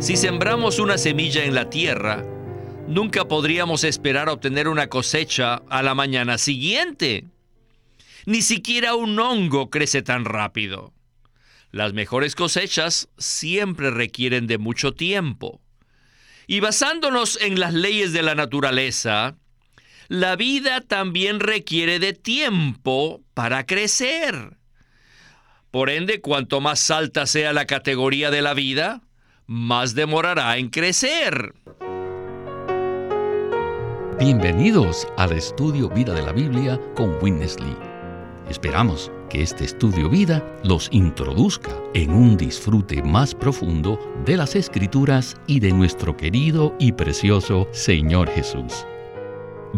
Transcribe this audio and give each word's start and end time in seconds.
Si 0.00 0.16
sembramos 0.16 0.78
una 0.78 0.96
semilla 0.96 1.44
en 1.44 1.56
la 1.56 1.70
tierra, 1.70 2.24
nunca 2.86 3.26
podríamos 3.26 3.82
esperar 3.82 4.28
obtener 4.28 4.68
una 4.68 4.86
cosecha 4.86 5.56
a 5.68 5.82
la 5.82 5.92
mañana 5.96 6.38
siguiente. 6.38 7.24
Ni 8.24 8.42
siquiera 8.42 8.94
un 8.94 9.18
hongo 9.18 9.70
crece 9.70 10.02
tan 10.02 10.24
rápido. 10.24 10.92
Las 11.72 11.94
mejores 11.94 12.36
cosechas 12.36 13.08
siempre 13.18 13.90
requieren 13.90 14.46
de 14.46 14.58
mucho 14.58 14.94
tiempo. 14.94 15.60
Y 16.46 16.60
basándonos 16.60 17.36
en 17.40 17.58
las 17.58 17.74
leyes 17.74 18.12
de 18.12 18.22
la 18.22 18.36
naturaleza, 18.36 19.36
la 20.06 20.36
vida 20.36 20.80
también 20.80 21.40
requiere 21.40 21.98
de 21.98 22.12
tiempo 22.12 23.20
para 23.34 23.66
crecer. 23.66 24.58
Por 25.72 25.90
ende, 25.90 26.20
cuanto 26.20 26.60
más 26.60 26.88
alta 26.92 27.26
sea 27.26 27.52
la 27.52 27.66
categoría 27.66 28.30
de 28.30 28.42
la 28.42 28.54
vida, 28.54 29.02
más 29.48 29.94
demorará 29.94 30.58
en 30.58 30.68
crecer. 30.68 31.54
Bienvenidos 34.18 35.08
al 35.16 35.32
estudio 35.32 35.88
Vida 35.88 36.12
de 36.12 36.20
la 36.20 36.32
Biblia 36.32 36.78
con 36.94 37.16
Witness 37.22 37.58
Lee. 37.58 37.78
Esperamos 38.50 39.10
que 39.30 39.42
este 39.42 39.64
estudio 39.64 40.10
vida 40.10 40.44
los 40.64 40.90
introduzca 40.92 41.70
en 41.94 42.10
un 42.10 42.36
disfrute 42.36 43.02
más 43.02 43.34
profundo 43.34 43.98
de 44.26 44.36
las 44.36 44.54
escrituras 44.54 45.34
y 45.46 45.60
de 45.60 45.72
nuestro 45.72 46.14
querido 46.14 46.74
y 46.78 46.92
precioso 46.92 47.66
Señor 47.72 48.28
Jesús. 48.28 48.84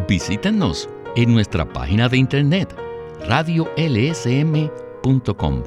Visítenos 0.09 0.89
en 1.15 1.33
nuestra 1.33 1.65
página 1.65 2.09
de 2.09 2.17
internet 2.17 2.75
radiolsm.com 3.29 5.63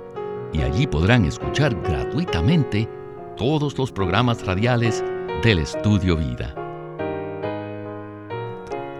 y 0.51 0.61
allí 0.61 0.87
podrán 0.87 1.23
escuchar 1.23 1.73
gratuitamente 1.83 2.89
todos 3.37 3.77
los 3.77 3.91
programas 3.91 4.45
radiales 4.45 5.03
del 5.43 5.59
Estudio 5.59 6.15
Vida. 6.15 6.53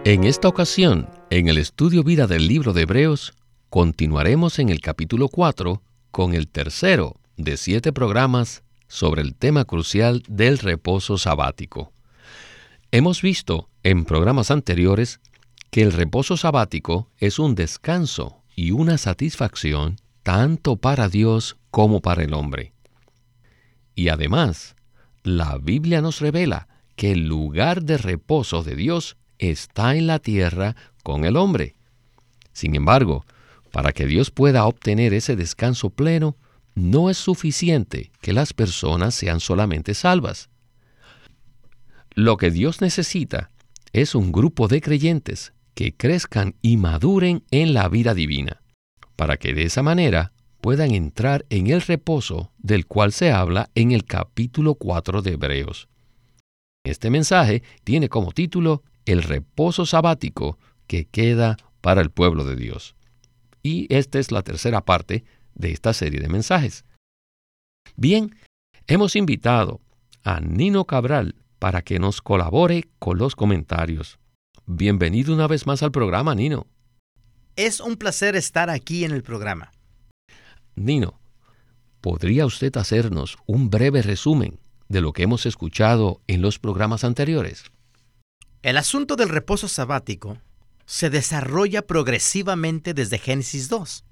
En 0.04 0.24
esta 0.24 0.48
ocasión, 0.48 1.08
en 1.30 1.48
el 1.48 1.56
Estudio 1.56 2.02
Vida 2.02 2.26
del 2.26 2.48
libro 2.48 2.72
de 2.72 2.82
Hebreos, 2.82 3.32
continuaremos 3.70 4.58
en 4.58 4.70
el 4.70 4.80
capítulo 4.80 5.28
4 5.28 5.80
con 6.10 6.34
el 6.34 6.48
tercero 6.48 7.16
de 7.36 7.56
siete 7.56 7.92
programas 7.92 8.64
sobre 8.88 9.22
el 9.22 9.34
tema 9.34 9.64
crucial 9.64 10.22
del 10.28 10.58
reposo 10.58 11.16
sabático. 11.16 11.92
Hemos 12.90 13.22
visto 13.22 13.68
en 13.82 14.04
programas 14.04 14.50
anteriores 14.50 15.20
que 15.70 15.82
el 15.82 15.92
reposo 15.92 16.36
sabático 16.36 17.08
es 17.18 17.38
un 17.38 17.54
descanso 17.54 18.42
y 18.56 18.72
una 18.72 18.98
satisfacción 18.98 19.96
tanto 20.22 20.76
para 20.76 21.08
Dios 21.08 21.56
como 21.70 22.00
para 22.00 22.24
el 22.24 22.34
hombre. 22.34 22.73
Y 23.94 24.08
además, 24.08 24.76
la 25.22 25.58
Biblia 25.58 26.00
nos 26.00 26.20
revela 26.20 26.68
que 26.96 27.12
el 27.12 27.26
lugar 27.26 27.82
de 27.82 27.98
reposo 27.98 28.62
de 28.62 28.76
Dios 28.76 29.16
está 29.38 29.96
en 29.96 30.06
la 30.06 30.18
tierra 30.18 30.76
con 31.02 31.24
el 31.24 31.36
hombre. 31.36 31.76
Sin 32.52 32.74
embargo, 32.74 33.24
para 33.72 33.92
que 33.92 34.06
Dios 34.06 34.30
pueda 34.30 34.66
obtener 34.66 35.14
ese 35.14 35.34
descanso 35.34 35.90
pleno, 35.90 36.36
no 36.74 37.10
es 37.10 37.18
suficiente 37.18 38.10
que 38.20 38.32
las 38.32 38.52
personas 38.52 39.14
sean 39.14 39.40
solamente 39.40 39.94
salvas. 39.94 40.50
Lo 42.14 42.36
que 42.36 42.50
Dios 42.50 42.80
necesita 42.80 43.50
es 43.92 44.14
un 44.14 44.30
grupo 44.30 44.68
de 44.68 44.80
creyentes 44.80 45.52
que 45.74 45.94
crezcan 45.96 46.54
y 46.62 46.76
maduren 46.76 47.44
en 47.50 47.74
la 47.74 47.88
vida 47.88 48.14
divina, 48.14 48.62
para 49.16 49.36
que 49.36 49.54
de 49.54 49.64
esa 49.64 49.82
manera 49.82 50.32
puedan 50.64 50.92
entrar 50.92 51.44
en 51.50 51.66
el 51.66 51.82
reposo 51.82 52.50
del 52.56 52.86
cual 52.86 53.12
se 53.12 53.30
habla 53.30 53.68
en 53.74 53.92
el 53.92 54.06
capítulo 54.06 54.76
4 54.76 55.20
de 55.20 55.32
Hebreos. 55.32 55.90
Este 56.86 57.10
mensaje 57.10 57.62
tiene 57.84 58.08
como 58.08 58.32
título 58.32 58.82
El 59.04 59.22
reposo 59.22 59.84
sabático 59.84 60.58
que 60.86 61.04
queda 61.04 61.58
para 61.82 62.00
el 62.00 62.08
pueblo 62.08 62.46
de 62.46 62.56
Dios. 62.56 62.96
Y 63.62 63.94
esta 63.94 64.18
es 64.18 64.32
la 64.32 64.40
tercera 64.40 64.80
parte 64.80 65.26
de 65.54 65.70
esta 65.70 65.92
serie 65.92 66.18
de 66.18 66.30
mensajes. 66.30 66.86
Bien, 67.96 68.34
hemos 68.86 69.16
invitado 69.16 69.82
a 70.22 70.40
Nino 70.40 70.86
Cabral 70.86 71.34
para 71.58 71.82
que 71.82 71.98
nos 71.98 72.22
colabore 72.22 72.88
con 72.98 73.18
los 73.18 73.36
comentarios. 73.36 74.18
Bienvenido 74.64 75.34
una 75.34 75.46
vez 75.46 75.66
más 75.66 75.82
al 75.82 75.92
programa, 75.92 76.34
Nino. 76.34 76.66
Es 77.54 77.80
un 77.80 77.98
placer 77.98 78.34
estar 78.34 78.70
aquí 78.70 79.04
en 79.04 79.10
el 79.10 79.22
programa. 79.22 79.73
Nino, 80.76 81.20
¿podría 82.00 82.46
usted 82.46 82.76
hacernos 82.76 83.36
un 83.46 83.70
breve 83.70 84.02
resumen 84.02 84.58
de 84.88 85.00
lo 85.00 85.12
que 85.12 85.22
hemos 85.22 85.46
escuchado 85.46 86.20
en 86.26 86.42
los 86.42 86.58
programas 86.58 87.04
anteriores? 87.04 87.64
El 88.62 88.76
asunto 88.76 89.16
del 89.16 89.28
reposo 89.28 89.68
sabático 89.68 90.38
se 90.86 91.10
desarrolla 91.10 91.82
progresivamente 91.82 92.94
desde 92.94 93.18
Génesis 93.18 93.68
2. 93.68 94.04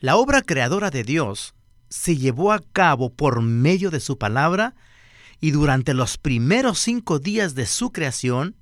La 0.00 0.16
obra 0.16 0.42
creadora 0.42 0.90
de 0.90 1.04
Dios 1.04 1.54
se 1.88 2.16
llevó 2.16 2.52
a 2.52 2.60
cabo 2.60 3.10
por 3.10 3.42
medio 3.42 3.90
de 3.90 4.00
su 4.00 4.18
palabra 4.18 4.74
y 5.40 5.52
durante 5.52 5.94
los 5.94 6.18
primeros 6.18 6.78
cinco 6.78 7.18
días 7.18 7.54
de 7.54 7.66
su 7.66 7.92
creación, 7.92 8.56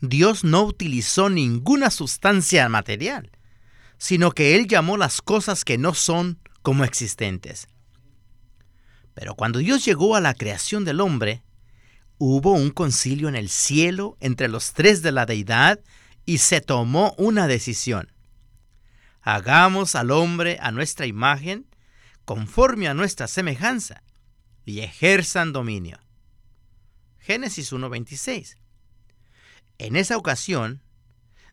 Dios 0.00 0.44
no 0.44 0.64
utilizó 0.64 1.30
ninguna 1.30 1.90
sustancia 1.90 2.68
material 2.68 3.30
sino 3.98 4.32
que 4.32 4.54
Él 4.54 4.66
llamó 4.66 4.96
las 4.96 5.22
cosas 5.22 5.64
que 5.64 5.78
no 5.78 5.94
son 5.94 6.38
como 6.62 6.84
existentes. 6.84 7.68
Pero 9.14 9.34
cuando 9.34 9.60
Dios 9.60 9.84
llegó 9.84 10.16
a 10.16 10.20
la 10.20 10.34
creación 10.34 10.84
del 10.84 11.00
hombre, 11.00 11.42
hubo 12.18 12.52
un 12.52 12.70
concilio 12.70 13.28
en 13.28 13.36
el 13.36 13.48
cielo 13.48 14.16
entre 14.20 14.48
los 14.48 14.72
tres 14.72 15.02
de 15.02 15.12
la 15.12 15.26
deidad 15.26 15.80
y 16.24 16.38
se 16.38 16.60
tomó 16.60 17.14
una 17.16 17.46
decisión. 17.46 18.12
Hagamos 19.22 19.94
al 19.94 20.10
hombre 20.10 20.58
a 20.60 20.70
nuestra 20.70 21.06
imagen, 21.06 21.66
conforme 22.24 22.88
a 22.88 22.94
nuestra 22.94 23.26
semejanza, 23.26 24.02
y 24.64 24.80
ejerzan 24.80 25.52
dominio. 25.52 25.98
Génesis 27.18 27.72
1.26. 27.72 28.56
En 29.78 29.96
esa 29.96 30.16
ocasión, 30.16 30.82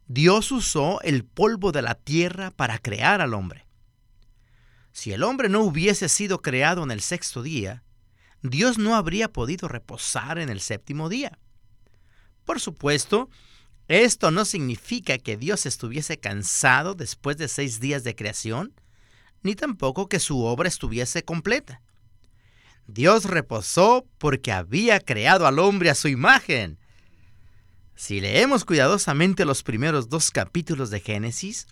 Dios 0.07 0.51
usó 0.51 1.01
el 1.01 1.23
polvo 1.23 1.71
de 1.71 1.81
la 1.81 1.95
tierra 1.95 2.51
para 2.51 2.77
crear 2.77 3.21
al 3.21 3.33
hombre. 3.33 3.65
Si 4.91 5.11
el 5.11 5.23
hombre 5.23 5.49
no 5.49 5.61
hubiese 5.61 6.09
sido 6.09 6.41
creado 6.41 6.83
en 6.83 6.91
el 6.91 7.01
sexto 7.01 7.41
día, 7.41 7.83
Dios 8.41 8.77
no 8.77 8.95
habría 8.95 9.31
podido 9.31 9.67
reposar 9.67 10.37
en 10.37 10.49
el 10.49 10.59
séptimo 10.59 11.09
día. 11.09 11.39
Por 12.43 12.59
supuesto, 12.59 13.29
esto 13.87 14.31
no 14.31 14.45
significa 14.45 15.17
que 15.17 15.37
Dios 15.37 15.65
estuviese 15.65 16.19
cansado 16.19 16.93
después 16.93 17.37
de 17.37 17.47
seis 17.47 17.79
días 17.79 18.03
de 18.03 18.15
creación, 18.15 18.73
ni 19.41 19.55
tampoco 19.55 20.07
que 20.07 20.19
su 20.19 20.43
obra 20.43 20.67
estuviese 20.67 21.23
completa. 21.23 21.81
Dios 22.87 23.25
reposó 23.25 24.05
porque 24.17 24.51
había 24.51 24.99
creado 24.99 25.47
al 25.47 25.59
hombre 25.59 25.89
a 25.89 25.95
su 25.95 26.09
imagen 26.09 26.77
si 27.95 28.19
leemos 28.19 28.65
cuidadosamente 28.65 29.45
los 29.45 29.63
primeros 29.63 30.09
dos 30.09 30.31
capítulos 30.31 30.89
de 30.89 30.99
Génesis, 30.99 31.67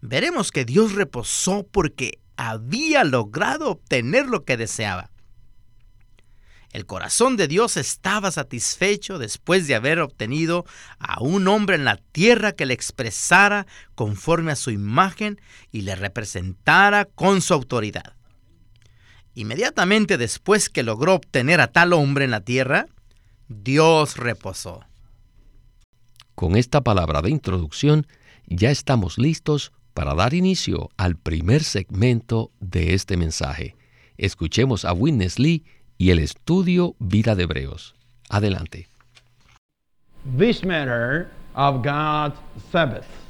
veremos 0.00 0.50
que 0.50 0.64
Dios 0.64 0.92
reposó 0.92 1.66
porque 1.70 2.20
había 2.36 3.04
logrado 3.04 3.70
obtener 3.70 4.26
lo 4.26 4.44
que 4.44 4.56
deseaba. 4.56 5.10
El 6.72 6.84
corazón 6.84 7.38
de 7.38 7.48
Dios 7.48 7.78
estaba 7.78 8.30
satisfecho 8.30 9.18
después 9.18 9.66
de 9.66 9.74
haber 9.74 9.98
obtenido 9.98 10.66
a 10.98 11.22
un 11.22 11.48
hombre 11.48 11.76
en 11.76 11.86
la 11.86 11.96
tierra 11.96 12.52
que 12.52 12.66
le 12.66 12.74
expresara 12.74 13.66
conforme 13.94 14.52
a 14.52 14.56
su 14.56 14.70
imagen 14.70 15.40
y 15.72 15.82
le 15.82 15.96
representara 15.96 17.06
con 17.06 17.40
su 17.40 17.54
autoridad. 17.54 18.14
Inmediatamente 19.34 20.18
después 20.18 20.68
que 20.68 20.82
logró 20.82 21.14
obtener 21.14 21.62
a 21.62 21.68
tal 21.68 21.94
hombre 21.94 22.26
en 22.26 22.30
la 22.30 22.42
tierra, 22.42 22.86
Dios 23.48 24.18
reposó. 24.18 24.84
Con 26.36 26.54
esta 26.54 26.82
palabra 26.82 27.22
de 27.22 27.30
introducción 27.30 28.06
ya 28.46 28.70
estamos 28.70 29.16
listos 29.16 29.72
para 29.94 30.14
dar 30.14 30.34
inicio 30.34 30.90
al 30.98 31.16
primer 31.16 31.64
segmento 31.64 32.52
de 32.60 32.92
este 32.92 33.16
mensaje. 33.16 33.74
Escuchemos 34.18 34.84
a 34.84 34.92
Witness 34.92 35.38
Lee 35.38 35.64
y 35.96 36.10
el 36.10 36.18
estudio 36.18 36.94
Vida 36.98 37.34
de 37.36 37.44
Hebreos. 37.44 37.94
Adelante. 38.28 38.86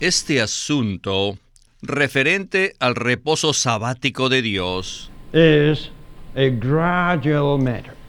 Este 0.01 0.43
asunto 0.43 1.39
referente 1.83 2.75
al 2.81 2.97
reposo 2.97 3.53
sabático 3.53 4.29
de 4.29 4.43
Dios 4.43 5.13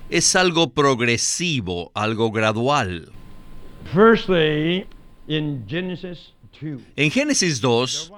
es 0.09 0.35
algo 0.35 0.71
progresivo, 0.71 1.91
algo 1.93 2.31
gradual. 2.31 3.11
En 6.95 7.11
Génesis 7.11 7.61
2 7.61 8.11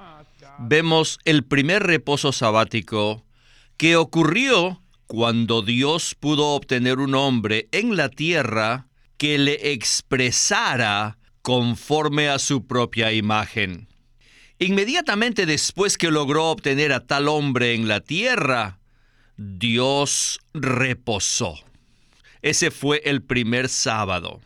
vemos 0.59 1.19
el 1.25 1.43
primer 1.43 1.83
reposo 1.83 2.31
sabático 2.31 3.23
que 3.77 3.95
ocurrió 3.95 4.81
cuando 5.07 5.61
Dios 5.61 6.15
pudo 6.19 6.49
obtener 6.55 6.99
un 6.99 7.15
hombre 7.15 7.67
en 7.71 7.95
la 7.95 8.09
tierra 8.09 8.87
que 9.17 9.37
le 9.37 9.71
expresara 9.71 11.17
conforme 11.41 12.29
a 12.29 12.39
su 12.39 12.67
propia 12.67 13.11
imagen. 13.13 13.87
Inmediatamente 14.59 15.45
después 15.45 15.97
que 15.97 16.11
logró 16.11 16.51
obtener 16.51 16.91
a 16.93 17.05
tal 17.05 17.27
hombre 17.27 17.73
en 17.73 17.87
la 17.87 18.01
tierra, 18.01 18.79
Dios 19.37 20.39
reposó. 20.53 21.55
Ese 22.41 22.71
fue 22.71 23.01
el 23.05 23.21
primer 23.21 23.69
sábado. 23.69 24.41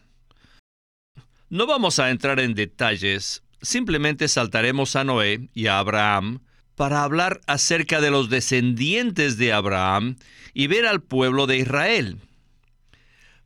No 1.54 1.68
vamos 1.68 2.00
a 2.00 2.10
entrar 2.10 2.40
en 2.40 2.56
detalles, 2.56 3.44
simplemente 3.62 4.28
saltaremos 4.28 4.96
a 4.96 5.04
Noé 5.04 5.50
y 5.54 5.68
a 5.68 5.78
Abraham 5.78 6.40
para 6.74 7.04
hablar 7.04 7.42
acerca 7.46 8.02
de 8.02 8.10
los 8.10 8.32
descendientes 8.32 9.38
de 9.38 9.54
Abraham 9.54 10.16
y 10.56 10.66
ver 10.66 10.88
al 10.88 11.04
pueblo 11.04 11.46
de 11.46 11.60
Israel. 11.60 12.18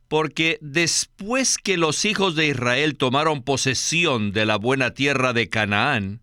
Porque 0.08 0.56
después 0.62 1.58
que 1.58 1.76
los 1.76 2.06
hijos 2.06 2.34
de 2.34 2.46
Israel 2.46 2.96
tomaron 2.96 3.42
posesión 3.42 4.32
de 4.32 4.46
la 4.46 4.56
buena 4.56 4.94
tierra 4.94 5.34
de 5.34 5.50
Canaán, 5.50 6.22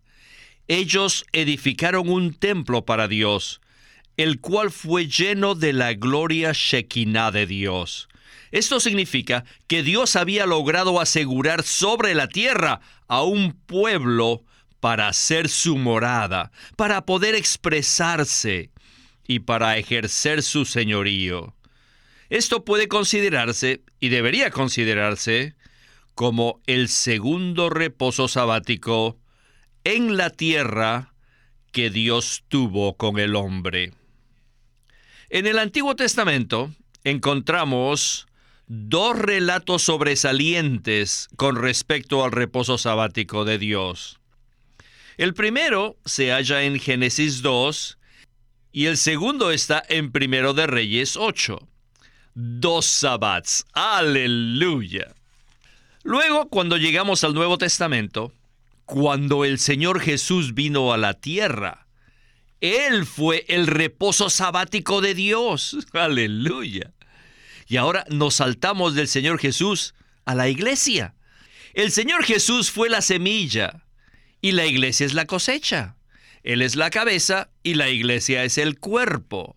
ellos 0.66 1.24
edificaron 1.30 2.08
un 2.08 2.34
templo 2.34 2.84
para 2.84 3.06
Dios, 3.06 3.60
el 4.16 4.40
cual 4.40 4.72
fue 4.72 5.06
lleno 5.06 5.54
de 5.54 5.72
la 5.72 5.94
gloria 5.94 6.50
Shekinah 6.52 7.30
de 7.30 7.46
Dios. 7.46 8.08
Esto 8.50 8.80
significa 8.80 9.44
que 9.66 9.82
Dios 9.82 10.16
había 10.16 10.46
logrado 10.46 11.00
asegurar 11.00 11.62
sobre 11.62 12.14
la 12.14 12.28
tierra 12.28 12.80
a 13.08 13.22
un 13.22 13.52
pueblo 13.52 14.44
para 14.80 15.08
hacer 15.08 15.48
su 15.48 15.76
morada, 15.76 16.52
para 16.76 17.06
poder 17.06 17.34
expresarse 17.34 18.70
y 19.26 19.40
para 19.40 19.76
ejercer 19.78 20.42
su 20.42 20.64
señorío. 20.64 21.54
Esto 22.28 22.64
puede 22.64 22.88
considerarse, 22.88 23.82
y 24.00 24.08
debería 24.08 24.50
considerarse, 24.50 25.54
como 26.14 26.60
el 26.66 26.88
segundo 26.88 27.68
reposo 27.68 28.26
sabático 28.26 29.18
en 29.84 30.16
la 30.16 30.30
tierra 30.30 31.12
que 31.72 31.90
Dios 31.90 32.44
tuvo 32.48 32.96
con 32.96 33.18
el 33.18 33.36
hombre. 33.36 33.92
En 35.28 35.46
el 35.46 35.58
Antiguo 35.58 35.94
Testamento 35.94 36.72
encontramos 37.04 38.26
dos 38.66 39.18
relatos 39.18 39.82
sobresalientes 39.82 41.28
con 41.36 41.56
respecto 41.56 42.24
al 42.24 42.32
reposo 42.32 42.78
sabático 42.78 43.44
de 43.44 43.58
Dios. 43.58 44.18
El 45.16 45.34
primero 45.34 45.96
se 46.04 46.30
halla 46.30 46.62
en 46.62 46.78
Génesis 46.78 47.42
2 47.42 47.98
y 48.72 48.86
el 48.86 48.96
segundo 48.96 49.50
está 49.50 49.82
en 49.88 50.12
Primero 50.12 50.52
de 50.52 50.66
Reyes 50.66 51.16
8. 51.16 51.58
Dos 52.34 52.84
sabbats. 52.84 53.64
Aleluya. 53.72 55.14
Luego, 56.02 56.48
cuando 56.48 56.76
llegamos 56.76 57.24
al 57.24 57.32
Nuevo 57.32 57.56
Testamento, 57.56 58.32
cuando 58.86 59.44
el 59.44 59.58
Señor 59.58 60.00
Jesús 60.00 60.54
vino 60.54 60.92
a 60.92 60.96
la 60.96 61.14
tierra. 61.14 61.86
Él 62.60 63.04
fue 63.04 63.44
el 63.48 63.66
reposo 63.66 64.30
sabático 64.30 65.00
de 65.00 65.14
Dios. 65.14 65.76
Aleluya. 65.92 66.92
Y 67.66 67.76
ahora 67.76 68.04
nos 68.08 68.36
saltamos 68.36 68.94
del 68.94 69.08
Señor 69.08 69.38
Jesús 69.38 69.94
a 70.24 70.34
la 70.34 70.48
iglesia. 70.48 71.14
El 71.74 71.90
Señor 71.90 72.24
Jesús 72.24 72.70
fue 72.70 72.88
la 72.88 73.02
semilla 73.02 73.84
y 74.40 74.52
la 74.52 74.66
iglesia 74.66 75.06
es 75.06 75.14
la 75.14 75.26
cosecha. 75.26 75.96
Él 76.42 76.62
es 76.62 76.76
la 76.76 76.90
cabeza 76.90 77.50
y 77.62 77.74
la 77.74 77.88
iglesia 77.88 78.44
es 78.44 78.56
el 78.56 78.78
cuerpo. 78.78 79.56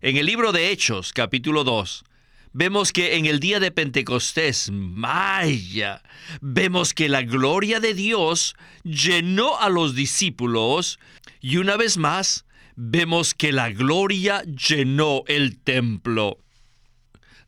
En 0.00 0.16
el 0.16 0.26
libro 0.26 0.52
de 0.52 0.70
Hechos, 0.70 1.12
capítulo 1.12 1.62
2, 1.62 2.04
vemos 2.52 2.92
que 2.92 3.16
en 3.16 3.26
el 3.26 3.38
día 3.38 3.60
de 3.60 3.70
Pentecostés, 3.70 4.70
Maya, 4.72 6.02
vemos 6.40 6.92
que 6.92 7.08
la 7.08 7.22
gloria 7.22 7.78
de 7.78 7.94
Dios 7.94 8.56
llenó 8.82 9.58
a 9.60 9.68
los 9.68 9.94
discípulos 9.94 10.98
y 11.40 11.58
una 11.58 11.76
vez 11.76 11.98
más 11.98 12.46
vemos 12.74 13.34
que 13.34 13.52
la 13.52 13.70
gloria 13.70 14.42
llenó 14.42 15.22
el 15.28 15.58
templo. 15.58 16.38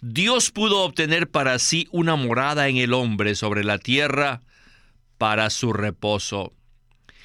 Dios 0.02 0.50
pudo 0.50 0.82
obtener 0.82 1.30
para 1.30 1.58
sí 1.58 1.86
una 1.90 2.16
morada 2.16 2.68
en 2.68 2.78
el 2.78 2.94
hombre 2.94 3.34
sobre 3.34 3.64
la 3.64 3.78
tierra 3.78 4.40
para 5.18 5.50
su 5.50 5.74
reposo. 5.74 6.54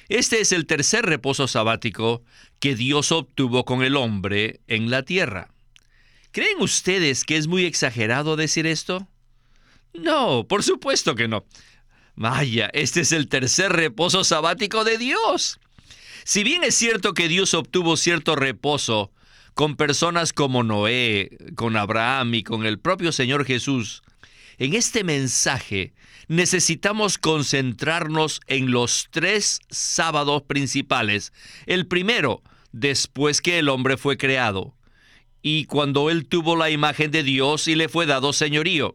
Este 0.08 0.40
es 0.40 0.52
el 0.52 0.66
tercer 0.66 1.06
reposo 1.06 1.48
sabático 1.48 2.22
que 2.60 2.76
Dios 2.76 3.12
obtuvo 3.12 3.64
con 3.64 3.82
el 3.82 3.96
hombre 3.96 4.60
en 4.66 4.90
la 4.90 5.02
tierra. 5.02 5.48
¿Creen 6.32 6.60
ustedes 6.60 7.24
que 7.24 7.38
es 7.38 7.46
muy 7.46 7.64
exagerado 7.64 8.36
decir 8.36 8.66
esto? 8.66 9.08
No, 9.94 10.46
por 10.46 10.62
supuesto 10.62 11.14
que 11.14 11.28
no. 11.28 11.46
Vaya, 12.14 12.68
este 12.74 13.00
es 13.00 13.12
el 13.12 13.28
tercer 13.28 13.72
reposo 13.72 14.22
sabático 14.22 14.84
de 14.84 14.98
Dios. 14.98 15.58
Si 16.24 16.44
bien 16.44 16.62
es 16.62 16.74
cierto 16.74 17.14
que 17.14 17.28
Dios 17.28 17.54
obtuvo 17.54 17.96
cierto 17.96 18.36
reposo 18.36 19.12
con 19.56 19.76
personas 19.76 20.34
como 20.34 20.62
Noé, 20.62 21.30
con 21.54 21.78
Abraham 21.78 22.34
y 22.34 22.42
con 22.42 22.66
el 22.66 22.78
propio 22.78 23.10
Señor 23.10 23.46
Jesús, 23.46 24.02
en 24.58 24.74
este 24.74 25.02
mensaje 25.02 25.94
necesitamos 26.28 27.16
concentrarnos 27.16 28.42
en 28.48 28.70
los 28.70 29.08
tres 29.10 29.60
sábados 29.70 30.42
principales. 30.42 31.32
El 31.64 31.86
primero, 31.86 32.42
después 32.72 33.40
que 33.40 33.58
el 33.58 33.70
hombre 33.70 33.96
fue 33.96 34.18
creado 34.18 34.74
y 35.40 35.64
cuando 35.64 36.10
él 36.10 36.26
tuvo 36.26 36.54
la 36.54 36.68
imagen 36.68 37.10
de 37.10 37.22
Dios 37.22 37.66
y 37.66 37.76
le 37.76 37.88
fue 37.88 38.04
dado 38.04 38.34
señorío. 38.34 38.94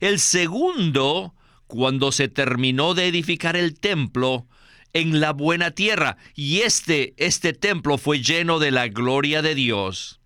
El 0.00 0.18
segundo, 0.18 1.34
cuando 1.66 2.10
se 2.10 2.28
terminó 2.28 2.94
de 2.94 3.08
edificar 3.08 3.54
el 3.54 3.78
templo 3.78 4.46
en 4.94 5.20
la 5.20 5.32
buena 5.32 5.72
tierra, 5.72 6.16
y 6.34 6.60
este, 6.60 7.14
este 7.18 7.52
templo 7.52 7.98
fue 7.98 8.22
lleno 8.22 8.58
de 8.58 8.70
la 8.70 8.88
gloria 8.88 9.42
de 9.42 9.54
Dios. 9.54 10.20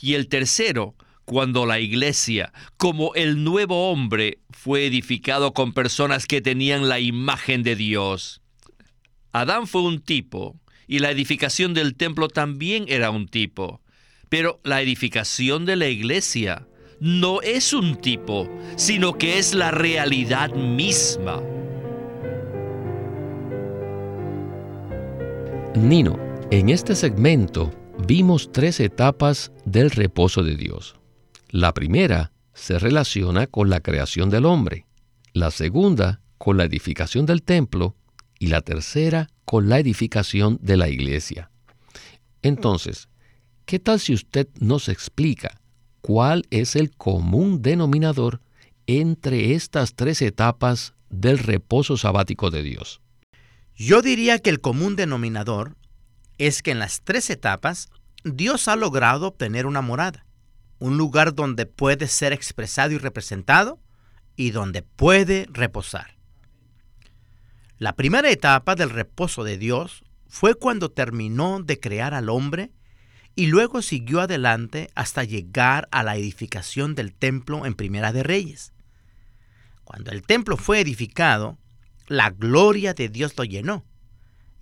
Y 0.00 0.14
el 0.14 0.28
tercero, 0.28 0.96
cuando 1.24 1.66
la 1.66 1.78
iglesia, 1.78 2.52
como 2.76 3.14
el 3.14 3.44
nuevo 3.44 3.90
hombre, 3.90 4.40
fue 4.50 4.86
edificado 4.86 5.52
con 5.52 5.72
personas 5.72 6.26
que 6.26 6.40
tenían 6.40 6.88
la 6.88 6.98
imagen 6.98 7.62
de 7.62 7.76
Dios. 7.76 8.40
Adán 9.32 9.66
fue 9.66 9.82
un 9.82 10.00
tipo, 10.00 10.58
y 10.86 10.98
la 10.98 11.10
edificación 11.10 11.72
del 11.74 11.94
templo 11.94 12.28
también 12.28 12.86
era 12.88 13.10
un 13.10 13.28
tipo. 13.28 13.80
Pero 14.28 14.60
la 14.64 14.82
edificación 14.82 15.66
de 15.66 15.76
la 15.76 15.88
iglesia 15.88 16.66
no 17.00 17.42
es 17.42 17.72
un 17.72 18.00
tipo, 18.00 18.48
sino 18.76 19.18
que 19.18 19.38
es 19.38 19.54
la 19.54 19.70
realidad 19.70 20.54
misma. 20.54 21.42
Nino, 25.74 26.18
en 26.50 26.68
este 26.68 26.94
segmento 26.94 27.72
vimos 28.06 28.50
tres 28.52 28.80
etapas 28.80 29.52
del 29.64 29.90
reposo 29.90 30.42
de 30.42 30.56
Dios. 30.56 30.96
La 31.50 31.72
primera 31.74 32.32
se 32.54 32.78
relaciona 32.78 33.46
con 33.46 33.70
la 33.70 33.80
creación 33.80 34.30
del 34.30 34.44
hombre, 34.46 34.86
la 35.32 35.50
segunda 35.50 36.20
con 36.38 36.56
la 36.56 36.64
edificación 36.64 37.26
del 37.26 37.42
templo 37.42 37.94
y 38.38 38.48
la 38.48 38.60
tercera 38.60 39.28
con 39.44 39.68
la 39.68 39.78
edificación 39.78 40.58
de 40.62 40.76
la 40.76 40.88
iglesia. 40.88 41.50
Entonces, 42.42 43.08
¿Qué 43.64 43.78
tal 43.78 44.00
si 44.00 44.12
usted 44.12 44.48
nos 44.60 44.88
explica 44.88 45.60
cuál 46.00 46.44
es 46.50 46.76
el 46.76 46.94
común 46.94 47.62
denominador 47.62 48.40
entre 48.86 49.54
estas 49.54 49.94
tres 49.94 50.20
etapas 50.20 50.94
del 51.08 51.38
reposo 51.38 51.96
sabático 51.96 52.50
de 52.50 52.62
Dios? 52.62 53.00
Yo 53.76 54.02
diría 54.02 54.38
que 54.38 54.50
el 54.50 54.60
común 54.60 54.96
denominador 54.96 55.76
es 56.38 56.62
que 56.62 56.72
en 56.72 56.78
las 56.78 57.02
tres 57.02 57.30
etapas 57.30 57.88
Dios 58.24 58.68
ha 58.68 58.76
logrado 58.76 59.28
obtener 59.28 59.66
una 59.66 59.80
morada, 59.80 60.24
un 60.78 60.96
lugar 60.96 61.34
donde 61.34 61.66
puede 61.66 62.08
ser 62.08 62.32
expresado 62.32 62.92
y 62.92 62.98
representado 62.98 63.80
y 64.36 64.50
donde 64.50 64.82
puede 64.82 65.46
reposar. 65.50 66.16
La 67.78 67.94
primera 67.94 68.30
etapa 68.30 68.74
del 68.74 68.90
reposo 68.90 69.42
de 69.44 69.58
Dios 69.58 70.04
fue 70.28 70.54
cuando 70.54 70.90
terminó 70.90 71.60
de 71.62 71.80
crear 71.80 72.14
al 72.14 72.28
hombre 72.28 72.70
y 73.34 73.46
luego 73.46 73.82
siguió 73.82 74.20
adelante 74.20 74.90
hasta 74.94 75.24
llegar 75.24 75.88
a 75.90 76.02
la 76.02 76.16
edificación 76.16 76.94
del 76.94 77.12
templo 77.12 77.66
en 77.66 77.74
Primera 77.74 78.12
de 78.12 78.22
Reyes. 78.22 78.72
Cuando 79.84 80.10
el 80.10 80.22
templo 80.22 80.56
fue 80.56 80.80
edificado, 80.80 81.58
la 82.06 82.30
gloria 82.30 82.94
de 82.94 83.08
Dios 83.08 83.34
lo 83.36 83.44
llenó, 83.44 83.84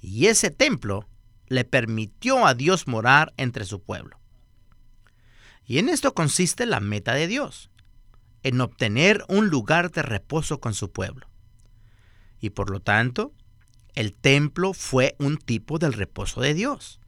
y 0.00 0.26
ese 0.26 0.50
templo 0.50 1.08
le 1.46 1.64
permitió 1.64 2.46
a 2.46 2.54
Dios 2.54 2.86
morar 2.86 3.34
entre 3.36 3.64
su 3.64 3.82
pueblo. 3.82 4.18
Y 5.66 5.78
en 5.78 5.88
esto 5.88 6.14
consiste 6.14 6.66
la 6.66 6.80
meta 6.80 7.14
de 7.14 7.26
Dios, 7.26 7.70
en 8.42 8.60
obtener 8.60 9.24
un 9.28 9.48
lugar 9.48 9.90
de 9.90 10.02
reposo 10.02 10.60
con 10.60 10.74
su 10.74 10.90
pueblo. 10.90 11.26
Y 12.40 12.50
por 12.50 12.70
lo 12.70 12.80
tanto, 12.80 13.32
el 13.94 14.14
templo 14.14 14.72
fue 14.72 15.16
un 15.18 15.36
tipo 15.36 15.78
del 15.78 15.92
reposo 15.92 16.40
de 16.40 16.54
Dios. 16.54 17.00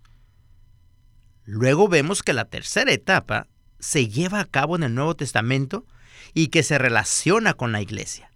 Luego 1.45 1.89
vemos 1.89 2.23
que 2.23 2.33
la 2.33 2.45
tercera 2.45 2.93
etapa 2.93 3.49
se 3.79 4.09
lleva 4.09 4.41
a 4.41 4.45
cabo 4.45 4.77
en 4.77 4.83
el 4.83 4.95
Nuevo 4.95 5.17
Testamento 5.17 5.87
y 6.35 6.49
que 6.49 6.63
se 6.63 6.79
relaciona 6.79 7.55
con 7.55 7.73
la 7.73 7.83
iglesia. 7.83 8.32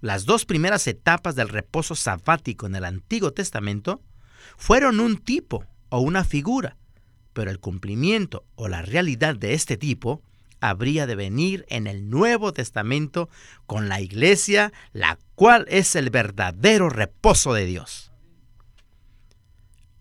Las 0.00 0.24
dos 0.24 0.46
primeras 0.46 0.86
etapas 0.86 1.34
del 1.34 1.48
reposo 1.48 1.94
sabático 1.94 2.66
en 2.66 2.74
el 2.74 2.84
Antiguo 2.84 3.32
Testamento 3.32 4.02
fueron 4.56 4.98
un 4.98 5.18
tipo 5.18 5.66
o 5.90 6.00
una 6.00 6.24
figura, 6.24 6.76
pero 7.32 7.50
el 7.50 7.60
cumplimiento 7.60 8.44
o 8.54 8.68
la 8.68 8.82
realidad 8.82 9.36
de 9.36 9.52
este 9.52 9.76
tipo 9.76 10.22
habría 10.60 11.06
de 11.06 11.16
venir 11.16 11.66
en 11.68 11.86
el 11.86 12.08
Nuevo 12.08 12.52
Testamento 12.52 13.28
con 13.66 13.88
la 13.88 14.00
iglesia, 14.00 14.72
la 14.92 15.18
cual 15.34 15.66
es 15.68 15.94
el 15.96 16.10
verdadero 16.10 16.88
reposo 16.88 17.52
de 17.52 17.66
Dios. 17.66 18.12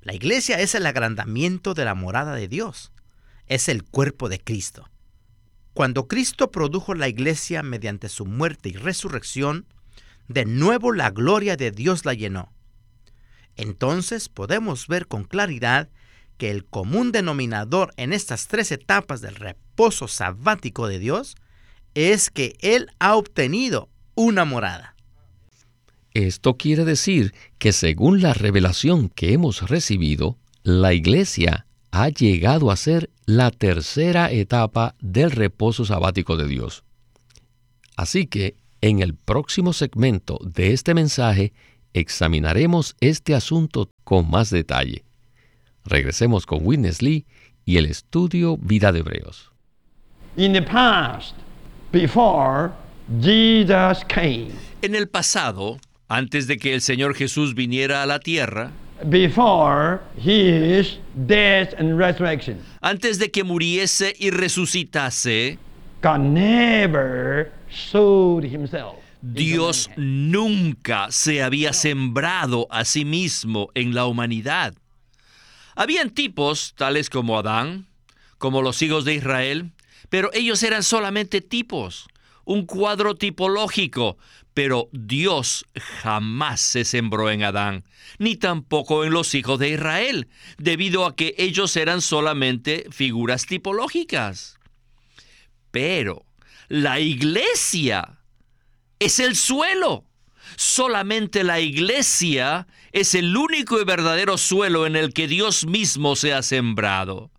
La 0.02 0.14
iglesia 0.14 0.60
es 0.60 0.76
el 0.76 0.86
agrandamiento 0.86 1.74
de 1.74 1.86
la 1.86 1.94
morada 1.94 2.36
de 2.36 2.48
Dios, 2.48 2.94
es 3.48 3.68
el 3.68 3.84
cuerpo 3.84 4.30
de 4.30 4.40
Cristo. 4.40 4.90
Cuando 5.74 6.08
Cristo 6.08 6.52
produjo 6.52 6.94
la 6.94 7.08
iglesia 7.08 7.64
mediante 7.64 8.10
su 8.10 8.26
muerte 8.26 8.70
y 8.70 8.74
resurrección, 8.74 9.66
de 10.30 10.46
nuevo 10.46 10.94
la 10.94 11.10
gloria 11.10 11.58
de 11.58 11.72
Dios 11.72 12.06
la 12.06 12.14
llenó. 12.14 12.54
Entonces 13.58 14.30
podemos 14.30 14.88
ver 14.88 15.08
con 15.08 15.26
claridad 15.26 15.90
que 16.38 16.52
el 16.52 16.64
común 16.64 17.12
denominador 17.12 17.92
en 17.98 18.14
estas 18.14 18.48
tres 18.48 18.72
etapas 18.72 19.20
del 19.20 19.36
reposo 19.36 20.08
sabático 20.08 20.88
de 20.88 21.00
Dios 21.00 21.36
es 21.96 22.30
que 22.30 22.56
Él 22.62 22.92
ha 23.00 23.16
obtenido 23.16 23.90
una 24.16 24.46
morada. 24.46 24.96
Esto 26.14 26.56
quiere 26.58 26.86
decir 26.86 27.34
que 27.58 27.74
según 27.74 28.22
la 28.22 28.34
revelación 28.34 29.10
que 29.10 29.34
hemos 29.34 29.68
recibido, 29.70 30.38
la 30.64 30.94
iglesia 30.94 31.66
ha 31.92 32.10
llegado 32.10 32.72
a 32.72 32.76
ser 32.76 33.10
la 33.26 33.52
tercera 33.52 34.32
etapa 34.32 34.96
del 35.02 35.32
reposo 35.32 35.86
sabático 35.86 36.38
de 36.38 36.48
Dios. 36.48 36.84
Así 37.96 38.28
que 38.28 38.56
en 38.82 39.02
el 39.02 39.14
próximo 39.16 39.74
segmento 39.74 40.40
de 40.44 40.74
este 40.74 40.94
mensaje 40.94 41.54
examinaremos 41.94 42.96
este 43.02 43.36
asunto 43.36 43.90
con 44.04 44.30
más 44.30 44.50
detalle. 44.50 45.04
Regresemos 45.86 46.46
con 46.46 46.66
Witness 46.66 47.02
Lee 47.02 47.26
y 47.66 47.78
el 47.78 47.86
estudio 47.86 48.58
Vida 48.58 48.92
de 48.92 49.00
Hebreos. 49.00 49.52
In 50.38 50.54
the 50.54 50.62
past, 50.62 51.36
before 51.92 52.72
Jesus 53.22 54.06
came, 54.08 54.52
En 54.82 54.96
el 54.96 55.08
pasado, 55.08 55.80
antes 56.08 56.48
de 56.48 56.58
que 56.58 56.74
el 56.74 56.82
Señor 56.82 57.16
Jesús 57.16 57.56
viniera 57.56 58.04
a 58.04 58.06
la 58.06 58.20
tierra, 58.20 58.72
before 59.10 60.00
his 60.16 61.00
death 61.16 61.74
and 61.78 61.98
resurrection, 61.98 62.62
antes 62.82 63.20
de 63.20 63.32
que 63.32 63.44
muriese 63.44 64.14
y 64.18 64.30
resucitase, 64.30 65.58
Dios 69.22 69.90
nunca 69.98 71.12
se 71.12 71.44
había 71.44 71.74
sembrado 71.74 72.68
a 72.72 72.86
sí 72.86 73.04
mismo 73.04 73.70
en 73.74 73.94
la 73.94 74.06
humanidad. 74.06 74.74
Habían 75.76 76.12
tipos 76.12 76.74
tales 76.78 77.10
como 77.10 77.38
Adán, 77.38 77.88
como 78.38 78.62
los 78.62 78.82
hijos 78.82 79.04
de 79.04 79.16
Israel, 79.16 79.72
pero 80.08 80.30
ellos 80.34 80.64
eran 80.64 80.84
solamente 80.84 81.42
tipos, 81.42 82.08
un 82.46 82.66
cuadro 82.66 83.16
tipológico, 83.16 84.18
pero 84.54 84.90
Dios 84.94 85.66
jamás 86.02 86.62
se 86.62 86.86
sembró 86.86 87.30
en 87.30 87.44
Adán, 87.44 87.84
ni 88.18 88.38
tampoco 88.38 89.04
en 89.04 89.12
los 89.12 89.36
hijos 89.36 89.60
de 89.60 89.70
Israel, 89.72 90.30
debido 90.58 91.06
a 91.06 91.16
que 91.16 91.36
ellos 91.38 91.76
eran 91.76 92.02
solamente 92.02 92.86
figuras 92.90 93.46
tipológicas. 93.46 94.59
Pero 95.72 96.26
la 96.68 97.00
iglesia 97.00 98.20
es 99.00 99.20
el 99.20 99.36
suelo. 99.36 100.06
Solamente 100.56 101.44
la 101.44 101.60
iglesia 101.60 102.68
es 102.92 103.16
el 103.16 103.36
único 103.36 103.80
y 103.80 103.86
verdadero 103.86 104.38
suelo 104.38 104.86
en 104.86 104.96
el 104.96 105.14
que 105.14 105.28
Dios 105.28 105.66
mismo 105.66 106.16
se 106.16 106.34
ha 106.34 106.42
sembrado. 106.42 107.32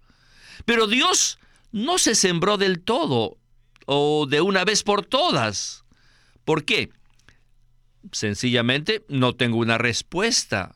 Pero 0.65 0.87
Dios 0.87 1.39
no 1.73 1.99
se 1.99 2.15
sembró 2.15 2.57
del 2.57 2.81
todo 2.81 3.39
o 3.87 4.27
de 4.27 4.41
una 4.41 4.65
vez 4.65 4.83
por 4.83 5.05
todas. 5.05 5.85
¿Por 6.45 6.65
qué? 6.65 6.91
Sencillamente 8.13 9.05
no 9.09 9.35
tengo 9.35 9.59
una 9.59 9.79
respuesta. 9.79 10.75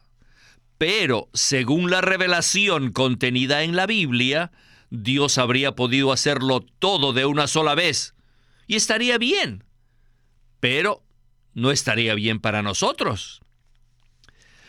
Pero 0.79 1.29
según 1.33 1.91
la 1.91 2.01
revelación 2.01 2.93
contenida 2.93 3.63
en 3.63 3.77
la 3.77 3.87
Biblia, 3.87 4.51
Dios 5.03 5.39
habría 5.39 5.75
podido 5.75 6.13
hacerlo 6.13 6.61
todo 6.79 7.13
de 7.13 7.27
una 7.27 7.49
sola 7.49 7.75
vez. 7.75 8.15
Y 8.69 8.77
estaría 8.77 9.19
bien. 9.19 9.65
Pero 10.61 11.03
no 11.53 11.73
estaría 11.73 12.15
bien 12.15 12.39
para 12.39 12.63
nosotros. 12.63 13.41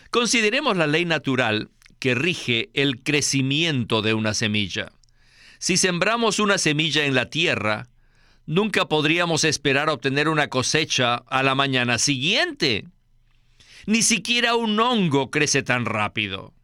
Consideremos 0.09 0.77
la 0.77 0.87
ley 0.87 1.05
natural 1.05 1.69
que 1.99 2.15
rige 2.15 2.69
el 2.73 3.03
crecimiento 3.03 4.01
de 4.01 4.15
una 4.15 4.33
semilla. 4.33 4.91
Si 5.59 5.77
sembramos 5.77 6.39
una 6.39 6.57
semilla 6.57 7.05
en 7.05 7.13
la 7.13 7.29
tierra, 7.29 7.89
nunca 8.47 8.87
podríamos 8.87 9.43
esperar 9.43 9.89
obtener 9.89 10.27
una 10.27 10.49
cosecha 10.49 11.15
a 11.15 11.43
la 11.43 11.53
mañana 11.53 11.99
siguiente. 11.99 12.85
Ni 13.85 14.01
siquiera 14.01 14.55
un 14.55 14.79
hongo 14.79 15.29
crece 15.29 15.61
tan 15.61 15.85
rápido. 15.85 16.54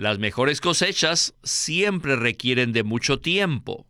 Las 0.00 0.18
mejores 0.18 0.62
cosechas 0.62 1.34
siempre 1.42 2.16
requieren 2.16 2.72
de 2.72 2.84
mucho 2.84 3.20
tiempo. 3.20 3.86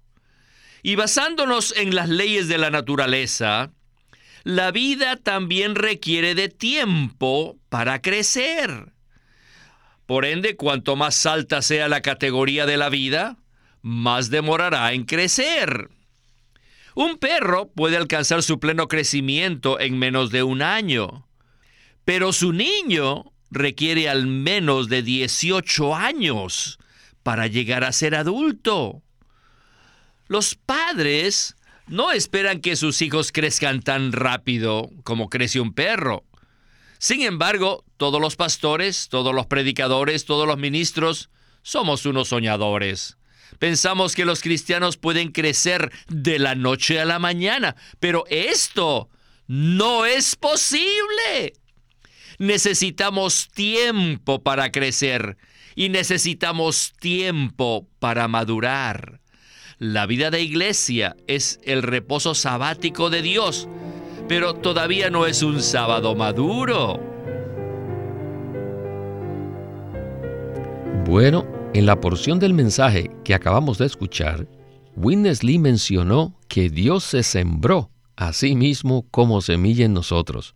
Y 0.83 0.97
basándonos 0.97 1.73
en 1.77 1.95
las 1.95 2.09
leyes 2.09 2.49
de 2.49 2.59
la 2.59 2.69
naturaleza, 2.69 3.71
la 4.43 4.73
vida 4.73 5.15
también 5.15 5.77
requiere 5.77 6.35
de 6.35 6.49
tiempo 6.49 7.61
para 7.69 8.03
crecer. 8.03 8.93
Por 10.05 10.25
ende, 10.25 10.57
cuanto 10.57 10.97
más 10.97 11.27
alta 11.27 11.63
sea 11.63 11.87
la 11.87 12.03
categoría 12.03 12.67
de 12.67 12.77
la 12.77 12.89
vida, 12.89 13.37
más 13.81 14.31
demorará 14.31 14.93
en 14.95 15.05
crecer. 15.05 15.91
Un 16.97 17.19
perro 17.19 17.71
puede 17.71 17.97
alcanzar 17.97 18.43
su 18.43 18.59
pleno 18.59 18.89
crecimiento 18.89 19.79
en 19.79 19.97
menos 19.97 20.33
de 20.33 20.43
un 20.43 20.61
año, 20.61 21.29
pero 22.05 22.33
su 22.33 22.53
niño 22.53 23.33
requiere 23.51 24.09
al 24.09 24.27
menos 24.27 24.89
de 24.89 25.03
18 25.03 25.95
años 25.95 26.79
para 27.23 27.47
llegar 27.47 27.85
a 27.85 27.93
ser 27.93 28.15
adulto. 28.15 29.03
Los 30.27 30.55
padres 30.55 31.57
no 31.87 32.13
esperan 32.13 32.61
que 32.61 32.77
sus 32.77 33.03
hijos 33.03 33.33
crezcan 33.33 33.83
tan 33.83 34.13
rápido 34.13 34.89
como 35.03 35.29
crece 35.29 35.61
un 35.61 35.75
perro. 35.75 36.25
Sin 36.99 37.23
embargo, 37.23 37.85
todos 37.97 38.21
los 38.21 38.37
pastores, 38.37 39.09
todos 39.09 39.35
los 39.35 39.47
predicadores, 39.47 40.25
todos 40.25 40.47
los 40.47 40.59
ministros, 40.59 41.31
somos 41.63 42.07
unos 42.07 42.29
soñadores. 42.29 43.17
Pensamos 43.59 44.15
que 44.15 44.25
los 44.25 44.41
cristianos 44.41 44.97
pueden 44.97 45.33
crecer 45.33 45.91
de 46.09 46.39
la 46.39 46.55
noche 46.55 47.01
a 47.01 47.05
la 47.05 47.19
mañana, 47.19 47.75
pero 47.99 48.25
esto 48.29 49.09
no 49.49 50.07
es 50.07 50.37
posible. 50.37 51.55
Necesitamos 52.41 53.51
tiempo 53.51 54.43
para 54.43 54.73
crecer 54.73 55.37
y 55.75 55.91
necesitamos 55.91 56.95
tiempo 56.99 57.87
para 57.99 58.29
madurar. 58.29 59.21
La 59.79 60.07
vida 60.07 60.31
de 60.31 60.41
iglesia 60.41 61.17
es 61.27 61.61
el 61.65 61.83
reposo 61.83 62.35
sabático 62.35 63.11
de 63.11 63.21
Dios, 63.21 63.69
pero 64.27 64.55
todavía 64.55 65.11
no 65.11 65.27
es 65.27 65.43
un 65.43 65.61
sábado 65.61 66.15
maduro. 66.15 66.99
Bueno, 71.05 71.47
en 71.75 71.85
la 71.85 72.01
porción 72.01 72.39
del 72.39 72.55
mensaje 72.55 73.11
que 73.23 73.35
acabamos 73.35 73.77
de 73.77 73.85
escuchar, 73.85 74.49
Witness 74.97 75.45
Lee 75.45 75.59
mencionó 75.59 76.35
que 76.49 76.71
Dios 76.71 77.05
se 77.05 77.23
sembró 77.23 77.91
a 78.17 78.33
sí 78.33 78.57
mismo 78.57 79.07
como 79.11 79.43
semilla 79.43 79.85
en 79.85 79.93
nosotros, 79.93 80.55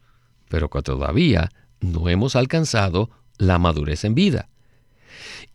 pero 0.49 0.71
que 0.71 0.81
todavía 0.81 1.51
no 1.85 2.09
hemos 2.09 2.37
alcanzado 2.37 3.11
la 3.39 3.59
madurez 3.59 4.05
en 4.05 4.15
vida. 4.15 4.49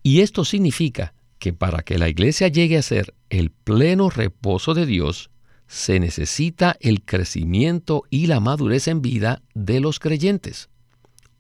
Y 0.03 0.21
esto 0.21 0.45
significa 0.45 1.13
que 1.39 1.53
para 1.53 1.81
que 1.81 1.97
la 1.97 2.09
iglesia 2.09 2.47
llegue 2.47 2.77
a 2.77 2.81
ser 2.81 3.13
el 3.29 3.49
pleno 3.51 4.09
reposo 4.09 4.73
de 4.73 4.85
Dios, 4.85 5.29
se 5.67 5.99
necesita 5.99 6.77
el 6.79 7.03
crecimiento 7.03 8.03
y 8.09 8.27
la 8.27 8.39
madurez 8.39 8.87
en 8.87 9.01
vida 9.01 9.41
de 9.53 9.79
los 9.79 9.99
creyentes. 9.99 10.69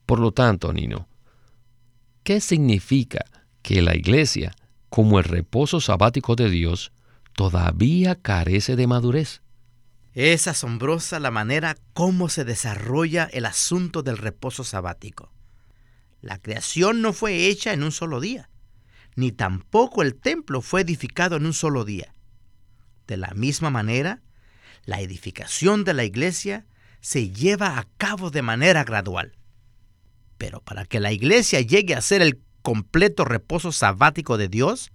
Por 0.05 0.19
lo 0.19 0.31
tanto, 0.31 0.71
Nino, 0.71 1.07
¿qué 2.23 2.39
significa 2.39 3.25
que 3.61 3.81
la 3.81 3.95
iglesia, 3.95 4.55
como 4.89 5.19
el 5.19 5.25
reposo 5.25 5.81
sabático 5.81 6.35
de 6.35 6.49
Dios, 6.49 6.91
todavía 7.35 8.15
carece 8.15 8.75
de 8.75 8.87
madurez? 8.87 9.41
Es 10.13 10.47
asombrosa 10.47 11.19
la 11.19 11.29
manera 11.29 11.77
cómo 11.93 12.29
se 12.29 12.43
desarrolla 12.43 13.29
el 13.31 13.45
asunto 13.45 14.01
del 14.01 14.17
reposo 14.17 14.63
sabático. 14.63 15.31
La 16.21 16.39
creación 16.39 17.01
no 17.01 17.13
fue 17.13 17.47
hecha 17.47 17.73
en 17.73 17.83
un 17.83 17.91
solo 17.91 18.19
día, 18.19 18.49
ni 19.15 19.31
tampoco 19.31 20.01
el 20.01 20.15
templo 20.15 20.61
fue 20.61 20.81
edificado 20.81 21.37
en 21.37 21.45
un 21.45 21.53
solo 21.53 21.85
día. 21.85 22.15
De 23.07 23.17
la 23.17 23.31
misma 23.35 23.69
manera, 23.69 24.21
la 24.83 25.01
edificación 25.01 25.83
de 25.83 25.93
la 25.93 26.03
iglesia 26.03 26.65
se 27.01 27.29
lleva 27.29 27.77
a 27.77 27.87
cabo 27.97 28.31
de 28.31 28.41
manera 28.41 28.83
gradual. 28.83 29.37
Pero 30.37 30.61
para 30.61 30.85
que 30.85 30.99
la 30.99 31.11
iglesia 31.11 31.61
llegue 31.61 31.95
a 31.95 32.01
ser 32.01 32.21
el 32.21 32.41
completo 32.61 33.25
reposo 33.25 33.71
sabático 33.71 34.37
de 34.37 34.47
Dios, 34.47 34.91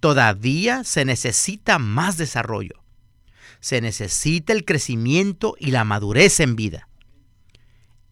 todavía 0.00 0.82
se 0.84 1.04
necesita 1.04 1.78
más 1.78 2.16
desarrollo. 2.16 2.85
Se 3.60 3.80
necesita 3.80 4.52
el 4.52 4.64
crecimiento 4.64 5.54
y 5.58 5.70
la 5.70 5.84
madurez 5.84 6.40
en 6.40 6.56
vida. 6.56 6.88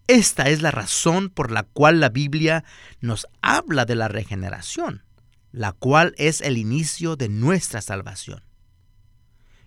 Esta 0.07 0.51
es 0.51 0.61
la 0.61 0.71
razón 0.71 1.31
por 1.31 1.51
la 1.51 1.63
cual 1.63 2.01
la 2.01 2.11
Biblia 2.11 2.65
nos 3.01 3.27
habla 3.41 3.87
de 3.87 3.95
la 3.95 4.09
regeneración, 4.09 5.03
la 5.51 5.73
cual 5.73 6.15
es 6.19 6.43
el 6.43 6.59
inicio 6.59 7.17
de 7.17 7.31
nuestra 7.31 7.81
salvación. 7.81 8.45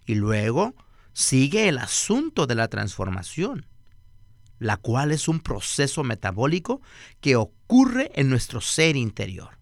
Y 0.05 0.15
luego 0.15 0.75
sigue 1.13 1.67
el 1.67 1.79
asunto 1.79 2.45
de 2.45 2.53
la 2.53 2.67
transformación, 2.67 3.65
la 4.59 4.77
cual 4.77 5.11
es 5.11 5.27
un 5.27 5.39
proceso 5.39 6.03
metabólico 6.03 6.81
que 7.19 7.35
ocurre 7.35 8.11
en 8.13 8.29
nuestro 8.29 8.61
ser 8.61 8.95
interior. 8.95 9.57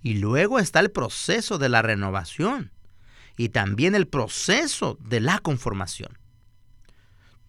Y 0.00 0.14
luego 0.14 0.58
está 0.58 0.80
el 0.80 0.90
proceso 0.90 1.58
de 1.58 1.68
la 1.68 1.82
renovación 1.82 2.73
y 3.36 3.48
también 3.50 3.94
el 3.94 4.06
proceso 4.06 4.98
de 5.00 5.20
la 5.20 5.38
conformación. 5.38 6.18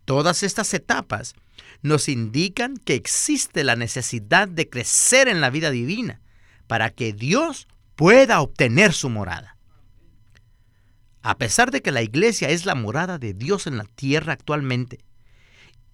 Todas 0.06 0.44
estas 0.44 0.74
etapas 0.74 1.34
nos 1.82 2.10
indican 2.10 2.78
que 2.78 2.96
existe 2.96 3.64
la 3.64 3.76
necesidad 3.76 4.48
de 4.48 4.70
crecer 4.70 5.28
en 5.28 5.42
la 5.42 5.50
vida 5.50 5.72
divina 5.72 6.22
para 6.68 6.90
que 6.90 7.14
Dios 7.14 7.68
pueda 7.96 8.42
obtener 8.42 8.94
su 8.94 9.10
morada. 9.10 9.58
A 11.22 11.38
pesar 11.38 11.72
de 11.72 11.82
que 11.82 11.92
la 11.92 12.04
iglesia 12.04 12.50
es 12.50 12.66
la 12.66 12.76
morada 12.76 13.18
de 13.18 13.34
Dios 13.34 13.66
en 13.66 13.78
la 13.78 13.86
tierra 13.86 14.34
actualmente 14.34 15.00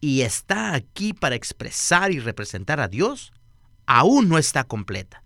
y 0.02 0.22
está 0.22 0.74
aquí 0.74 1.14
para 1.14 1.36
expresar 1.36 2.12
y 2.12 2.20
representar 2.20 2.82
a 2.82 2.88
Dios, 2.88 3.32
aún 3.86 4.28
no 4.28 4.38
está 4.38 4.66
completa. 4.66 5.24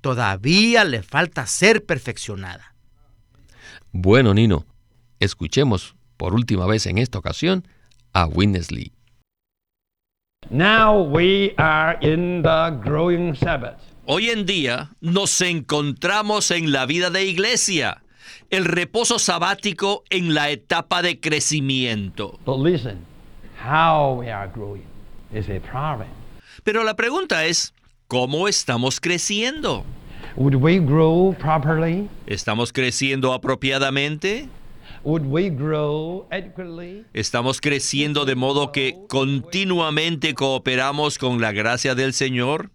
Todavía 0.00 0.84
le 0.84 1.02
falta 1.02 1.46
ser 1.46 1.84
perfeccionada. 1.84 2.74
Bueno, 3.92 4.34
Nino, 4.34 4.66
escuchemos 5.18 5.96
por 6.16 6.34
última 6.34 6.66
vez 6.66 6.86
en 6.86 6.98
esta 6.98 7.18
ocasión 7.18 7.66
a 8.12 8.26
Winnesley. 8.26 8.92
Now 10.50 11.02
we 11.02 11.54
are 11.56 11.98
in 12.00 12.42
the 12.42 12.70
growing 12.82 13.34
Sabbath. 13.34 13.78
Hoy 14.06 14.30
en 14.30 14.46
día 14.46 14.90
nos 15.00 15.40
encontramos 15.40 16.50
en 16.50 16.72
la 16.72 16.86
vida 16.86 17.10
de 17.10 17.26
iglesia, 17.26 18.02
el 18.50 18.64
reposo 18.64 19.18
sabático 19.18 20.04
en 20.10 20.34
la 20.34 20.50
etapa 20.50 21.02
de 21.02 21.20
crecimiento. 21.20 22.38
But 22.44 22.60
listen, 22.60 23.04
how 23.62 24.14
we 24.18 24.30
are 24.30 24.50
growing 24.50 24.86
is 25.32 25.48
a 25.50 25.60
problem. 25.60 26.08
Pero 26.64 26.84
la 26.84 26.94
pregunta 26.94 27.44
es, 27.46 27.74
¿cómo 28.06 28.48
estamos 28.48 29.00
creciendo? 29.00 29.84
Would 30.38 30.54
we 30.54 30.78
grow 30.78 31.34
properly? 31.36 32.08
¿Estamos 32.28 32.72
creciendo 32.72 33.32
apropiadamente? 33.32 34.48
Would 35.02 35.24
we 35.26 35.50
grow 35.50 36.28
adequately? 36.30 37.04
¿Estamos 37.12 37.60
creciendo 37.60 38.24
de 38.24 38.36
modo 38.36 38.70
que 38.70 38.94
continuamente 39.08 40.34
cooperamos 40.34 41.18
con 41.18 41.40
la 41.40 41.50
gracia 41.50 41.96
del 41.96 42.14
Señor? 42.14 42.70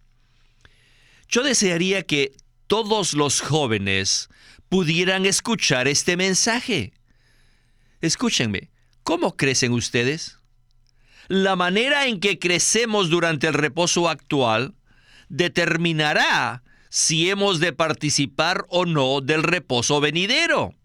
Yo 1.30 1.42
desearía 1.42 2.04
que 2.04 2.34
todos 2.68 3.14
los 3.14 3.40
jóvenes 3.40 4.28
pudieran 4.68 5.26
escuchar 5.26 5.88
este 5.88 6.18
mensaje. 6.18 6.92
Escúchenme, 8.02 8.72
¿cómo 9.04 9.38
crecen 9.38 9.72
ustedes? 9.72 10.38
La 11.30 11.56
manera 11.56 12.08
en 12.08 12.20
que 12.20 12.40
crecemos 12.40 13.10
durante 13.10 13.48
el 13.48 13.54
reposo 13.54 14.10
actual 14.10 14.76
determinará 15.30 16.62
si 16.94 17.32
hemos 17.32 17.60
de 17.60 17.74
participar 17.74 18.68
o 18.70 18.86
no 18.86 19.20
del 19.20 19.42
reposo 19.42 20.00
venidero. 20.00 20.76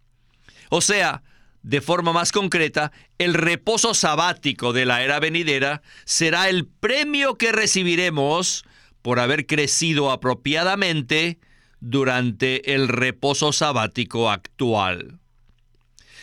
O 0.70 0.80
sea, 0.80 1.22
de 1.62 1.82
forma 1.82 2.14
más 2.14 2.32
concreta, 2.32 2.92
el 3.18 3.34
reposo 3.34 3.92
sabático 3.92 4.72
de 4.72 4.86
la 4.86 5.02
era 5.02 5.20
venidera 5.20 5.82
será 6.06 6.48
el 6.48 6.66
premio 6.66 7.34
que 7.34 7.52
recibiremos 7.52 8.64
por 9.02 9.20
haber 9.20 9.44
crecido 9.44 10.10
apropiadamente 10.10 11.40
durante 11.80 12.74
el 12.74 12.88
reposo 12.88 13.52
sabático 13.52 14.30
actual. 14.30 15.18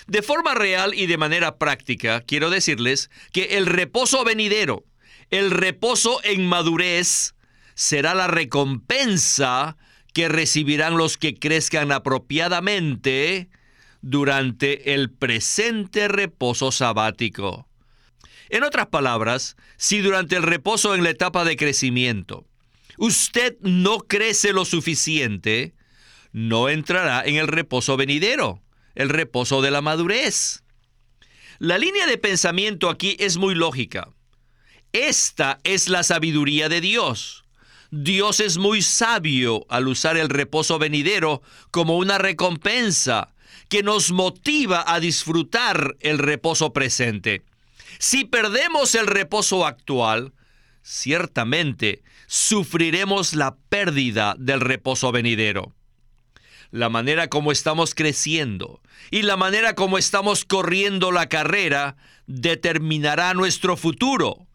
De 0.08 0.24
forma 0.24 0.56
real 0.56 0.96
y 0.96 1.06
de 1.06 1.20
manera 1.20 1.60
práctica, 1.60 2.22
quiero 2.22 2.50
decirles 2.50 3.12
que 3.32 3.58
el 3.58 3.68
reposo 3.68 4.24
venidero, 4.24 4.84
el 5.30 5.52
reposo 5.52 6.22
en 6.24 6.48
madurez, 6.48 7.35
será 7.76 8.16
la 8.16 8.28
recompensa 8.28 9.78
que 10.14 10.30
recibirán 10.30 10.98
los 10.98 11.18
que 11.18 11.36
crezcan 11.36 11.92
apropiadamente 11.92 13.50
durante 14.02 14.94
el 14.94 15.12
presente 15.12 16.08
reposo 16.08 16.72
sabático. 16.72 17.68
En 18.50 18.64
otras 18.64 18.88
palabras, 18.88 19.58
si 19.78 20.00
durante 20.00 20.36
el 20.36 20.44
reposo 20.44 20.96
en 20.96 21.04
la 21.04 21.10
etapa 21.10 21.44
de 21.44 21.58
crecimiento 21.58 22.46
usted 22.98 23.58
no 23.60 24.00
crece 24.00 24.54
lo 24.54 24.64
suficiente, 24.64 25.74
no 26.32 26.70
entrará 26.70 27.24
en 27.26 27.36
el 27.36 27.48
reposo 27.48 27.98
venidero, 27.98 28.62
el 28.94 29.10
reposo 29.10 29.62
de 29.62 29.72
la 29.72 29.82
madurez. 29.82 30.64
La 31.60 31.78
línea 31.78 32.06
de 32.08 32.18
pensamiento 32.18 32.90
aquí 32.90 33.16
es 33.20 33.38
muy 33.38 33.56
lógica. 33.56 34.10
Esta 34.94 35.60
es 35.64 35.90
la 35.90 36.04
sabiduría 36.04 36.70
de 36.70 36.82
Dios. 36.82 37.45
Dios 37.92 38.40
es 38.40 38.58
muy 38.58 38.82
sabio 38.82 39.66
al 39.70 39.88
usar 39.88 40.18
el 40.18 40.30
reposo 40.30 40.80
venidero 40.80 41.42
como 41.72 41.98
una 41.98 42.18
recompensa 42.18 43.34
que 43.70 43.84
nos 43.84 44.12
motiva 44.12 44.84
a 44.88 45.00
disfrutar 45.00 45.96
el 46.00 46.20
reposo 46.20 46.74
presente. 46.74 47.44
Si 48.00 48.26
perdemos 48.26 48.96
el 48.96 49.08
reposo 49.08 49.66
actual, 49.66 50.34
ciertamente 50.82 52.04
sufriremos 52.28 53.34
la 53.34 53.56
pérdida 53.70 54.36
del 54.38 54.62
reposo 54.62 55.12
venidero. 55.12 55.74
La 56.72 56.90
manera 56.90 57.30
como 57.30 57.52
estamos 57.52 57.96
creciendo 57.96 58.82
y 59.12 59.22
la 59.22 59.38
manera 59.38 59.76
como 59.76 59.98
estamos 59.98 60.46
corriendo 60.46 61.12
la 61.12 61.30
carrera 61.30 61.96
determinará 62.28 63.34
nuestro 63.34 63.78
futuro, 63.78 64.48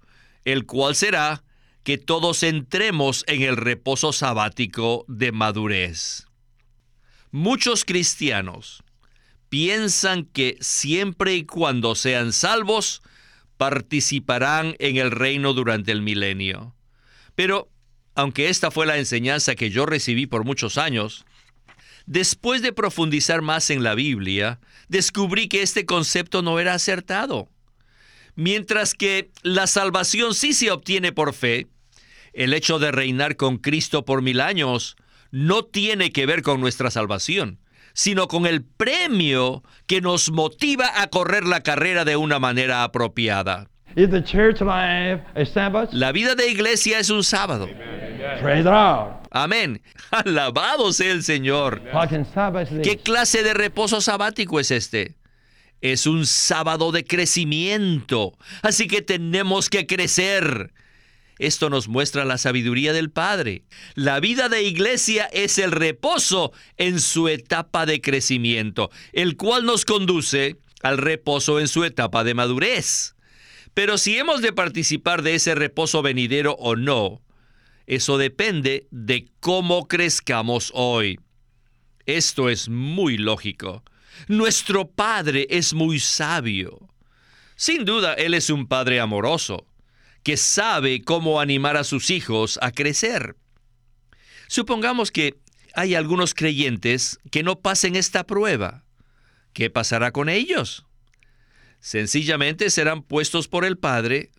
el 0.44 0.66
cual 0.66 0.94
será 0.94 1.44
que 1.82 1.98
todos 1.98 2.42
entremos 2.42 3.24
en 3.26 3.42
el 3.42 3.56
reposo 3.56 4.12
sabático 4.12 5.04
de 5.08 5.32
madurez. 5.32 6.26
Muchos 7.30 7.84
cristianos 7.84 8.82
piensan 9.48 10.24
que 10.24 10.56
siempre 10.60 11.34
y 11.34 11.44
cuando 11.44 11.94
sean 11.94 12.32
salvos, 12.32 13.02
participarán 13.56 14.74
en 14.78 14.96
el 14.96 15.10
reino 15.10 15.52
durante 15.52 15.92
el 15.92 16.00
milenio. 16.00 16.74
Pero, 17.34 17.68
aunque 18.14 18.48
esta 18.48 18.70
fue 18.70 18.86
la 18.86 18.96
enseñanza 18.96 19.54
que 19.54 19.70
yo 19.70 19.86
recibí 19.86 20.26
por 20.26 20.44
muchos 20.44 20.78
años, 20.78 21.26
después 22.06 22.62
de 22.62 22.72
profundizar 22.72 23.42
más 23.42 23.70
en 23.70 23.82
la 23.82 23.94
Biblia, 23.94 24.60
descubrí 24.88 25.48
que 25.48 25.62
este 25.62 25.84
concepto 25.84 26.42
no 26.42 26.58
era 26.58 26.74
acertado. 26.74 27.48
Mientras 28.40 28.94
que 28.94 29.32
la 29.42 29.66
salvación 29.66 30.32
sí 30.32 30.54
se 30.54 30.70
obtiene 30.70 31.12
por 31.12 31.34
fe, 31.34 31.66
el 32.32 32.54
hecho 32.54 32.78
de 32.78 32.90
reinar 32.90 33.36
con 33.36 33.58
Cristo 33.58 34.06
por 34.06 34.22
mil 34.22 34.40
años 34.40 34.96
no 35.30 35.66
tiene 35.66 36.10
que 36.10 36.24
ver 36.24 36.40
con 36.40 36.58
nuestra 36.58 36.90
salvación, 36.90 37.58
sino 37.92 38.28
con 38.28 38.46
el 38.46 38.64
premio 38.64 39.62
que 39.86 40.00
nos 40.00 40.30
motiva 40.30 41.02
a 41.02 41.08
correr 41.08 41.44
la 41.44 41.60
carrera 41.60 42.06
de 42.06 42.16
una 42.16 42.38
manera 42.38 42.82
apropiada. 42.82 43.68
La 45.92 46.10
vida 46.10 46.34
de 46.34 46.48
iglesia 46.48 46.98
es 46.98 47.10
un 47.10 47.22
sábado. 47.22 47.68
Amén. 49.30 49.82
Alabado 50.10 50.94
sea 50.94 51.12
el 51.12 51.24
Señor. 51.24 51.82
¿Qué 52.82 52.96
clase 52.96 53.42
de 53.42 53.52
reposo 53.52 54.00
sabático 54.00 54.58
es 54.58 54.70
este? 54.70 55.19
Es 55.80 56.06
un 56.06 56.26
sábado 56.26 56.92
de 56.92 57.04
crecimiento. 57.04 58.36
Así 58.62 58.86
que 58.86 59.02
tenemos 59.02 59.70
que 59.70 59.86
crecer. 59.86 60.72
Esto 61.38 61.70
nos 61.70 61.88
muestra 61.88 62.26
la 62.26 62.36
sabiduría 62.36 62.92
del 62.92 63.10
Padre. 63.10 63.64
La 63.94 64.20
vida 64.20 64.50
de 64.50 64.62
iglesia 64.62 65.24
es 65.32 65.56
el 65.58 65.72
reposo 65.72 66.52
en 66.76 67.00
su 67.00 67.28
etapa 67.28 67.86
de 67.86 68.02
crecimiento, 68.02 68.90
el 69.14 69.38
cual 69.38 69.64
nos 69.64 69.86
conduce 69.86 70.58
al 70.82 70.98
reposo 70.98 71.58
en 71.58 71.68
su 71.68 71.84
etapa 71.84 72.24
de 72.24 72.34
madurez. 72.34 73.14
Pero 73.72 73.96
si 73.96 74.18
hemos 74.18 74.42
de 74.42 74.52
participar 74.52 75.22
de 75.22 75.34
ese 75.34 75.54
reposo 75.54 76.02
venidero 76.02 76.56
o 76.58 76.76
no, 76.76 77.22
eso 77.86 78.18
depende 78.18 78.86
de 78.90 79.28
cómo 79.40 79.88
crezcamos 79.88 80.70
hoy. 80.74 81.18
Esto 82.04 82.50
es 82.50 82.68
muy 82.68 83.16
lógico. 83.16 83.82
Nuestro 84.28 84.88
Padre 84.88 85.46
es 85.50 85.74
muy 85.74 86.00
sabio. 86.00 86.88
Sin 87.56 87.84
duda, 87.84 88.14
Él 88.14 88.34
es 88.34 88.50
un 88.50 88.66
Padre 88.66 89.00
amoroso, 89.00 89.66
que 90.22 90.36
sabe 90.36 91.02
cómo 91.02 91.40
animar 91.40 91.76
a 91.76 91.84
sus 91.84 92.10
hijos 92.10 92.58
a 92.62 92.72
crecer. 92.72 93.36
Supongamos 94.48 95.10
que 95.10 95.38
hay 95.74 95.94
algunos 95.94 96.34
creyentes 96.34 97.18
que 97.30 97.42
no 97.42 97.60
pasen 97.60 97.96
esta 97.96 98.26
prueba. 98.26 98.84
¿Qué 99.52 99.70
pasará 99.70 100.12
con 100.12 100.28
ellos? 100.28 100.86
Sencillamente 101.80 102.70
serán 102.70 103.02
puestos 103.02 103.48
por 103.48 103.64
el 103.64 103.78
Padre 103.78 104.30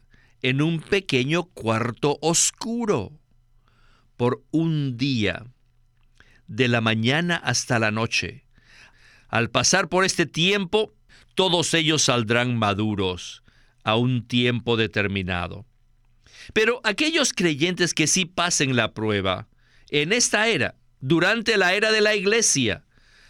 en 0.41 0.62
un 0.62 0.80
pequeño 0.82 1.46
cuarto 1.46 2.17
oscuro 2.22 3.13
por 4.17 4.44
un 4.52 4.98
día, 4.98 5.46
de 6.48 6.67
la 6.67 6.82
mañana 6.82 7.38
hasta 7.38 7.80
la 7.80 7.91
noche. 7.91 8.46
Al 9.32 9.50
pasar 9.50 9.88
por 9.88 10.04
este 10.04 10.26
tiempo, 10.26 10.94
todos 11.36 11.74
ellos 11.74 12.04
saldrán 12.04 12.58
maduros 12.58 13.44
a 13.84 13.96
un 13.96 14.28
tiempo 14.28 14.76
determinado. 14.76 15.65
Pero 16.54 16.82
aquellos 16.84 17.32
creyentes 17.34 17.94
que 17.94 18.08
sí 18.08 18.26
pasen 18.26 18.76
la 18.76 18.94
prueba, 18.94 19.48
en 19.89 20.12
esta 20.12 20.48
era, 20.48 20.76
durante 21.00 21.58
la 21.58 21.74
era 21.74 21.91
de 21.91 22.02
la 22.02 22.13
iglesia, 22.13 22.84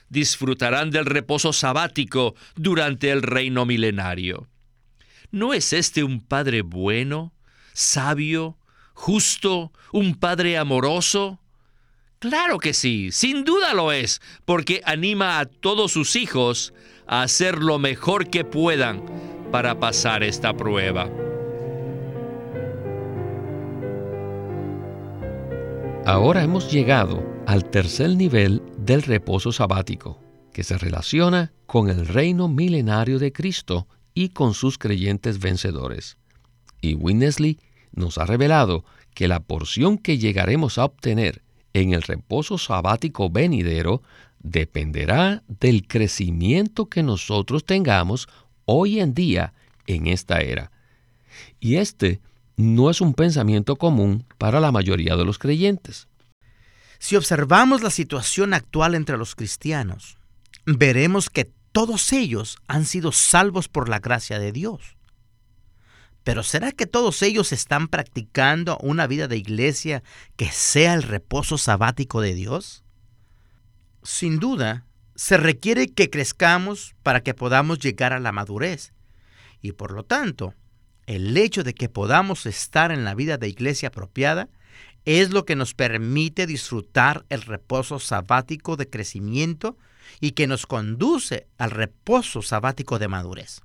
disfrutarán 0.10 0.90
del 0.90 1.06
reposo 1.06 1.54
sabático 1.54 2.36
durante 2.56 3.12
el 3.12 3.22
reino 3.22 3.66
milenario. 3.68 4.50
¿No 5.30 5.54
es 5.54 5.72
este 5.72 6.04
un 6.04 6.20
Padre 6.20 6.64
bueno, 6.64 7.34
sabio, 7.74 8.58
justo, 8.94 9.72
un 9.94 10.16
Padre 10.16 10.58
amoroso? 10.58 11.40
Claro 12.21 12.60
que 12.60 12.75
sí, 12.75 13.12
sin 13.12 13.43
duda 13.45 13.73
lo 13.73 13.91
es, 13.91 14.21
porque 14.45 14.84
anima 14.86 15.39
a 15.39 15.47
todos 15.47 15.91
sus 15.91 16.15
hijos 16.15 16.71
a 17.07 17.23
hacer 17.23 17.57
lo 17.57 17.79
mejor 17.79 18.29
que 18.29 18.45
puedan 18.45 19.01
para 19.51 19.79
pasar 19.79 20.21
esta 20.21 20.55
prueba. 20.55 21.10
Ahora 26.05 26.43
hemos 26.43 26.71
llegado 26.71 27.25
al 27.47 27.67
tercer 27.71 28.12
nivel 28.12 28.62
del 28.77 29.01
reposo 29.01 29.51
sabático, 29.51 30.21
que 30.53 30.63
se 30.63 30.77
relaciona 30.77 31.53
con 31.65 31.89
el 31.89 32.07
reino 32.07 32.47
milenario 32.47 33.17
de 33.17 33.34
Cristo 33.34 33.88
y 34.13 34.29
con 34.29 34.53
sus 34.53 34.77
creyentes 34.77 35.39
vencedores. 35.39 36.19
Y 36.81 36.93
Winnesley 36.93 37.57
nos 37.93 38.19
ha 38.19 38.27
revelado 38.27 38.86
que 39.15 39.27
la 39.27 39.39
porción 39.39 39.97
que 39.97 40.19
llegaremos 40.19 40.77
a 40.77 40.86
obtener 40.86 41.41
en 41.73 41.93
el 41.93 42.01
reposo 42.01 42.57
sabático 42.57 43.29
venidero 43.29 44.01
dependerá 44.39 45.43
del 45.47 45.88
crecimiento 45.88 46.88
que 46.88 47.03
nosotros 47.03 47.65
tengamos 47.65 48.27
hoy 48.65 48.99
en 48.99 49.13
día 49.13 49.53
en 49.88 50.07
esta 50.07 50.41
era. 50.41 50.71
Y 51.60 51.75
este 51.75 52.19
no 52.57 52.89
es 52.89 53.01
un 53.01 53.13
pensamiento 53.13 53.75
común 53.75 54.25
para 54.38 54.60
la 54.60 54.71
mayoría 54.71 55.15
de 55.15 55.25
los 55.25 55.39
creyentes. 55.39 56.07
Si 56.99 57.15
observamos 57.15 57.81
la 57.81 57.89
situación 57.89 58.53
actual 58.53 58.93
entre 58.93 59.17
los 59.17 59.36
cristianos, 59.36 60.17
veremos 60.65 61.29
que 61.29 61.49
todos 61.71 62.13
ellos 62.13 62.57
han 62.67 62.86
sido 62.86 63.12
salvos 63.12 63.67
por 63.67 63.89
la 63.89 63.99
gracia 63.99 64.38
de 64.39 64.51
Dios. 64.51 64.97
Pero 66.23 66.43
¿será 66.43 66.71
que 66.71 66.86
todos 66.86 67.21
ellos 67.23 67.51
están 67.51 67.88
practicando 67.88 68.77
una 68.77 69.07
vida 69.07 69.27
de 69.27 69.38
iglesia 69.38 70.03
que 70.36 70.51
sea 70.51 70.93
el 70.93 71.03
reposo 71.03 71.57
sabático 71.57 72.21
de 72.21 72.36
Dios? 72.36 72.84
Sin 74.03 74.39
duda, 74.39 74.86
se 75.15 75.38
requiere 75.38 75.88
que 75.88 76.10
crezcamos 76.10 76.95
para 77.03 77.21
que 77.21 77.34
podamos 77.34 77.79
llegar 77.79 78.13
a 78.13 78.19
la 78.19 78.31
madurez. 78.31 78.93
Y 79.62 79.73
por 79.73 79.91
lo 79.91 80.03
tanto, 80.03 80.53
el 81.07 81.36
hecho 81.38 81.63
de 81.63 81.73
que 81.73 81.89
podamos 81.89 82.45
estar 82.45 82.91
en 82.91 83.03
la 83.03 83.15
vida 83.15 83.38
de 83.38 83.47
iglesia 83.47 83.89
apropiada 83.89 84.49
es 85.05 85.31
lo 85.31 85.45
que 85.45 85.55
nos 85.55 85.73
permite 85.73 86.45
disfrutar 86.45 87.25
el 87.29 87.41
reposo 87.41 87.99
sabático 87.99 88.77
de 88.77 88.89
crecimiento 88.89 89.77
y 90.19 90.31
que 90.31 90.45
nos 90.47 90.67
conduce 90.67 91.47
al 91.57 91.71
reposo 91.71 92.41
sabático 92.41 92.99
de 92.99 93.07
madurez. 93.07 93.62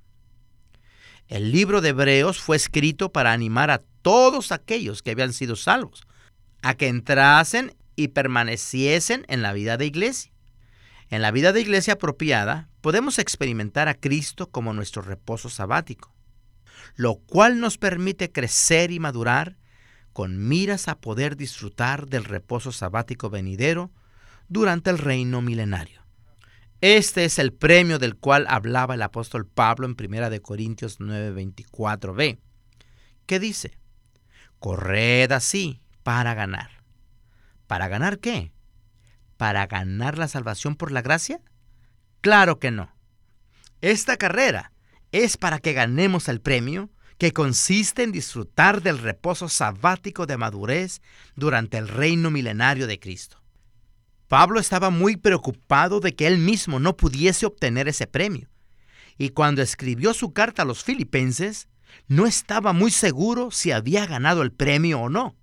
El 1.27 1.51
libro 1.51 1.81
de 1.81 1.89
Hebreos 1.89 2.39
fue 2.39 2.55
escrito 2.55 3.11
para 3.11 3.33
animar 3.33 3.69
a 3.69 3.83
todos 4.01 4.53
aquellos 4.53 5.01
que 5.01 5.11
habían 5.11 5.33
sido 5.33 5.55
salvos 5.55 6.07
a 6.61 6.75
que 6.75 6.87
entrasen 6.87 7.75
y 7.95 8.09
permaneciesen 8.09 9.25
en 9.27 9.41
la 9.41 9.53
vida 9.53 9.77
de 9.77 9.85
iglesia. 9.85 10.31
En 11.09 11.21
la 11.21 11.31
vida 11.31 11.51
de 11.51 11.61
iglesia 11.61 11.93
apropiada 11.93 12.69
podemos 12.81 13.19
experimentar 13.19 13.87
a 13.87 13.95
Cristo 13.95 14.49
como 14.49 14.73
nuestro 14.73 15.01
reposo 15.01 15.49
sabático, 15.49 16.13
lo 16.95 17.15
cual 17.15 17.59
nos 17.59 17.77
permite 17.77 18.31
crecer 18.31 18.91
y 18.91 18.99
madurar 18.99 19.57
con 20.13 20.47
miras 20.47 20.87
a 20.87 20.99
poder 20.99 21.35
disfrutar 21.37 22.07
del 22.07 22.23
reposo 22.23 22.71
sabático 22.71 23.29
venidero 23.29 23.91
durante 24.47 24.89
el 24.89 24.97
reino 24.97 25.41
milenario. 25.41 26.06
Este 26.81 27.25
es 27.25 27.39
el 27.39 27.53
premio 27.53 27.97
del 27.97 28.15
cual 28.15 28.45
hablaba 28.47 28.93
el 28.93 29.01
apóstol 29.01 29.47
Pablo 29.47 29.87
en 29.87 29.95
1 29.99 30.29
de 30.29 30.41
Corintios 30.41 30.99
9:24b, 30.99 32.37
que 33.25 33.39
dice: 33.39 33.79
Corred 34.59 35.31
así 35.31 35.81
para 36.03 36.35
ganar. 36.35 36.69
¿Para 37.65 37.87
ganar 37.87 38.19
qué? 38.19 38.51
¿Para 39.37 39.65
ganar 39.65 40.19
la 40.19 40.27
salvación 40.27 40.75
por 40.75 40.91
la 40.91 41.01
gracia? 41.01 41.41
Claro 42.21 42.59
que 42.59 42.69
no. 42.69 42.93
Esta 43.81 44.17
carrera 44.17 44.71
es 45.11 45.37
para 45.37 45.59
que 45.59 45.73
ganemos 45.73 46.27
el 46.29 46.41
premio 46.41 46.91
que 47.17 47.33
consiste 47.33 48.03
en 48.03 48.11
disfrutar 48.11 48.83
del 48.83 48.99
reposo 48.99 49.49
sabático 49.49 50.27
de 50.27 50.37
madurez 50.37 51.01
durante 51.35 51.77
el 51.79 51.87
reino 51.87 52.29
milenario 52.29 52.85
de 52.85 52.99
Cristo. 52.99 53.41
Pablo 54.27 54.59
estaba 54.59 54.89
muy 54.89 55.15
preocupado 55.15 55.99
de 55.99 56.15
que 56.15 56.27
él 56.27 56.37
mismo 56.37 56.79
no 56.79 56.97
pudiese 56.97 57.45
obtener 57.45 57.87
ese 57.87 58.07
premio. 58.07 58.49
Y 59.17 59.29
cuando 59.29 59.61
escribió 59.61 60.13
su 60.13 60.33
carta 60.33 60.63
a 60.63 60.65
los 60.65 60.83
filipenses, 60.83 61.69
no 62.07 62.27
estaba 62.27 62.73
muy 62.73 62.91
seguro 62.91 63.51
si 63.51 63.71
había 63.71 64.05
ganado 64.05 64.41
el 64.41 64.51
premio 64.51 64.99
o 64.99 65.09
no. 65.09 65.35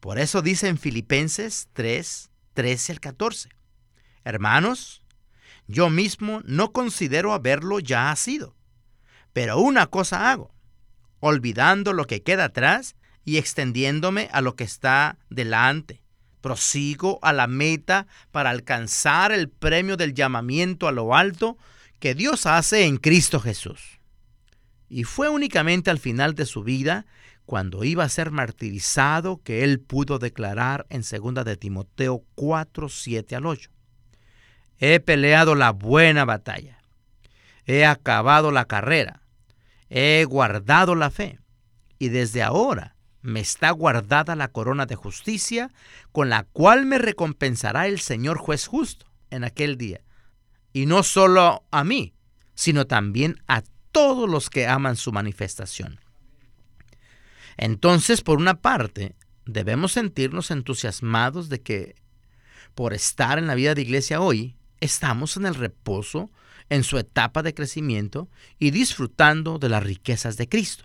Por 0.00 0.18
eso 0.18 0.42
dice 0.42 0.68
en 0.68 0.76
Filipenses 0.76 1.68
3, 1.72 2.30
13 2.52 2.92
al 2.92 3.00
14, 3.00 3.48
Hermanos, 4.22 5.02
yo 5.66 5.88
mismo 5.88 6.42
no 6.44 6.72
considero 6.72 7.32
haberlo 7.32 7.80
ya 7.80 8.14
sido, 8.16 8.54
pero 9.32 9.58
una 9.58 9.86
cosa 9.86 10.30
hago, 10.30 10.54
olvidando 11.20 11.94
lo 11.94 12.06
que 12.06 12.22
queda 12.22 12.44
atrás 12.44 12.96
y 13.24 13.38
extendiéndome 13.38 14.28
a 14.32 14.42
lo 14.42 14.56
que 14.56 14.64
está 14.64 15.18
delante 15.30 16.03
prosigo 16.44 17.18
a 17.22 17.32
la 17.32 17.46
meta 17.46 18.06
para 18.30 18.50
alcanzar 18.50 19.32
el 19.32 19.48
premio 19.48 19.96
del 19.96 20.12
llamamiento 20.12 20.86
a 20.86 20.92
lo 20.92 21.16
alto 21.16 21.56
que 22.00 22.14
Dios 22.14 22.44
hace 22.44 22.84
en 22.84 22.98
Cristo 22.98 23.40
Jesús. 23.40 23.98
Y 24.90 25.04
fue 25.04 25.30
únicamente 25.30 25.90
al 25.90 25.98
final 25.98 26.34
de 26.34 26.44
su 26.44 26.62
vida, 26.62 27.06
cuando 27.46 27.82
iba 27.82 28.04
a 28.04 28.10
ser 28.10 28.30
martirizado, 28.30 29.40
que 29.42 29.64
él 29.64 29.80
pudo 29.80 30.18
declarar 30.18 30.84
en 30.90 31.00
2 31.00 31.46
de 31.46 31.56
Timoteo 31.56 32.22
4, 32.34 32.90
7 32.90 33.36
al 33.36 33.46
8. 33.46 33.70
He 34.76 35.00
peleado 35.00 35.54
la 35.54 35.70
buena 35.70 36.26
batalla, 36.26 36.76
he 37.64 37.86
acabado 37.86 38.50
la 38.50 38.66
carrera, 38.66 39.22
he 39.88 40.26
guardado 40.28 40.94
la 40.94 41.08
fe, 41.08 41.38
y 41.98 42.10
desde 42.10 42.42
ahora 42.42 42.93
me 43.24 43.40
está 43.40 43.70
guardada 43.70 44.36
la 44.36 44.48
corona 44.48 44.84
de 44.84 44.96
justicia, 44.96 45.72
con 46.12 46.28
la 46.28 46.44
cual 46.44 46.84
me 46.84 46.98
recompensará 46.98 47.86
el 47.86 47.98
Señor 47.98 48.36
juez 48.36 48.66
justo 48.66 49.06
en 49.30 49.44
aquel 49.44 49.78
día. 49.78 50.02
Y 50.74 50.84
no 50.84 51.02
solo 51.02 51.64
a 51.70 51.84
mí, 51.84 52.12
sino 52.54 52.86
también 52.86 53.42
a 53.48 53.62
todos 53.92 54.28
los 54.28 54.50
que 54.50 54.66
aman 54.66 54.96
su 54.96 55.10
manifestación. 55.10 56.00
Entonces, 57.56 58.20
por 58.20 58.36
una 58.36 58.60
parte, 58.60 59.16
debemos 59.46 59.92
sentirnos 59.92 60.50
entusiasmados 60.50 61.48
de 61.48 61.62
que 61.62 61.94
por 62.74 62.92
estar 62.92 63.38
en 63.38 63.46
la 63.46 63.54
vida 63.54 63.74
de 63.74 63.82
iglesia 63.82 64.20
hoy, 64.20 64.54
estamos 64.80 65.38
en 65.38 65.46
el 65.46 65.54
reposo, 65.54 66.30
en 66.68 66.84
su 66.84 66.98
etapa 66.98 67.42
de 67.42 67.54
crecimiento 67.54 68.28
y 68.58 68.70
disfrutando 68.70 69.58
de 69.58 69.70
las 69.70 69.82
riquezas 69.82 70.36
de 70.36 70.46
Cristo. 70.46 70.84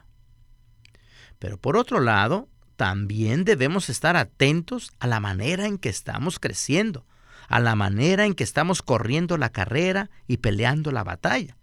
Pero 1.39 1.57
por 1.57 1.77
otro 1.77 2.01
lado, 2.01 2.49
también 2.75 3.45
debemos 3.45 3.89
estar 3.89 4.15
atentos 4.15 4.91
a 4.99 5.07
la 5.07 5.19
manera 5.19 5.65
en 5.65 5.77
que 5.77 5.89
estamos 5.89 6.39
creciendo, 6.39 7.05
a 7.47 7.59
la 7.59 7.75
manera 7.75 8.25
en 8.25 8.35
que 8.35 8.43
estamos 8.43 8.81
corriendo 8.81 9.37
la 9.37 9.49
carrera 9.49 10.09
y 10.27 10.37
peleando 10.37 10.91
la 10.91 11.03
batalla, 11.03 11.57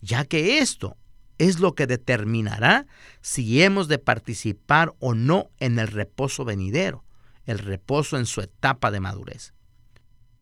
ya 0.00 0.24
que 0.24 0.58
esto 0.58 0.96
es 1.38 1.60
lo 1.60 1.74
que 1.74 1.86
determinará 1.86 2.86
si 3.20 3.62
hemos 3.62 3.88
de 3.88 3.98
participar 3.98 4.94
o 4.98 5.14
no 5.14 5.50
en 5.58 5.78
el 5.78 5.88
reposo 5.88 6.44
venidero, 6.44 7.04
el 7.46 7.58
reposo 7.58 8.16
en 8.16 8.26
su 8.26 8.40
etapa 8.40 8.90
de 8.90 9.00
madurez. 9.00 9.54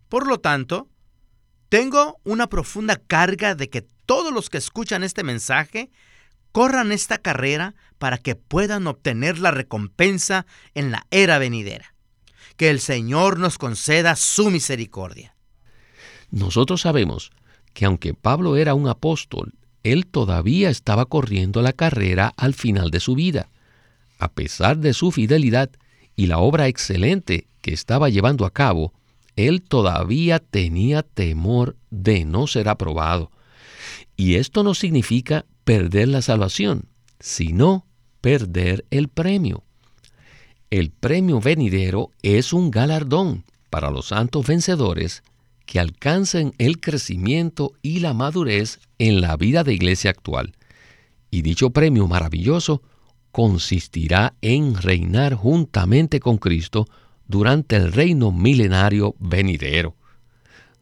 Por 0.09 0.27
lo 0.27 0.41
tanto, 0.41 0.89
tengo 1.69 2.19
una 2.25 2.49
profunda 2.49 2.97
carga 2.97 3.55
de 3.55 3.71
que 3.71 3.87
todos 4.07 4.33
los 4.33 4.51
que 4.51 4.59
escuchan 4.59 5.05
este 5.05 5.23
mensaje 5.23 5.91
corran 6.53 6.91
esta 6.91 7.19
carrera 7.19 7.75
para 8.01 8.17
que 8.17 8.35
puedan 8.35 8.87
obtener 8.87 9.39
la 9.39 9.51
recompensa 9.51 10.47
en 10.75 10.91
la 10.91 11.07
era 11.11 11.39
venidera. 11.39 11.95
Que 12.57 12.71
el 12.71 12.81
Señor 12.81 13.39
nos 13.39 13.59
conceda 13.59 14.17
su 14.17 14.51
misericordia. 14.51 15.37
Nosotros 16.31 16.81
sabemos 16.81 17.31
que 17.75 17.85
aunque 17.85 18.15
Pablo 18.15 18.57
era 18.57 18.73
un 18.73 18.89
apóstol, 18.89 19.53
él 19.83 20.07
todavía 20.07 20.71
estaba 20.71 21.05
corriendo 21.05 21.61
la 21.61 21.75
carrera 21.75 22.33
al 22.39 22.55
final 22.55 22.91
de 22.91 23.01
su 23.01 23.15
vida. 23.15 23.51
A 24.19 24.33
pesar 24.33 24.79
de 24.79 24.95
su 24.95 25.11
fidelidad 25.11 25.71
y 26.17 26.27
la 26.27 26.39
obra 26.39 26.69
excelente 26.69 27.49
que 27.61 27.75
estaba 27.75 28.09
llevando 28.09 28.47
a 28.47 28.51
cabo, 28.51 28.95
él 29.37 29.61
todavía 29.61 30.39
tenía 30.39 31.03
temor 31.03 31.77
de 31.91 32.25
no 32.25 32.47
ser 32.47 32.71
aprobado. 32.71 33.31
Y 34.17 34.37
esto 34.37 34.63
no 34.63 34.73
significa 34.73 35.45
perder 35.65 36.09
la 36.09 36.23
salvación, 36.23 36.89
sino 37.19 37.87
perder 38.21 38.85
el 38.91 39.09
premio. 39.09 39.63
El 40.71 40.91
premio 40.91 41.41
venidero 41.41 42.11
es 42.23 42.53
un 42.53 42.71
galardón 42.71 43.45
para 43.71 43.91
los 43.91 44.09
santos 44.09 44.47
vencedores 44.47 45.23
que 45.67 45.81
alcancen 45.81 46.53
el 46.59 46.81
crecimiento 46.81 47.73
y 47.83 48.01
la 48.01 48.15
madurez 48.15 48.81
en 48.99 49.21
la 49.21 49.37
vida 49.37 49.65
de 49.65 49.75
iglesia 49.75 50.11
actual. 50.11 50.55
Y 51.31 51.43
dicho 51.43 51.71
premio 51.71 52.09
maravilloso 52.09 52.83
consistirá 53.33 54.35
en 54.43 54.75
reinar 54.75 55.35
juntamente 55.35 56.19
con 56.19 56.39
Cristo 56.39 56.87
durante 57.29 57.77
el 57.77 57.93
reino 57.93 58.33
milenario 58.33 59.15
venidero. 59.21 59.95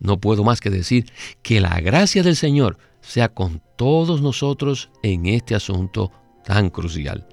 No 0.01 0.19
puedo 0.19 0.45
más 0.45 0.61
que 0.61 0.71
decir 0.71 1.11
que 1.43 1.61
la 1.61 1.81
gracia 1.81 2.23
del 2.23 2.37
Señor 2.37 2.79
sea 3.01 3.29
con 3.29 3.61
todos 3.77 4.23
nosotros 4.23 4.91
en 5.03 5.27
este 5.27 5.55
asunto 5.55 6.11
tan 6.49 6.71
crucial. 6.71 7.25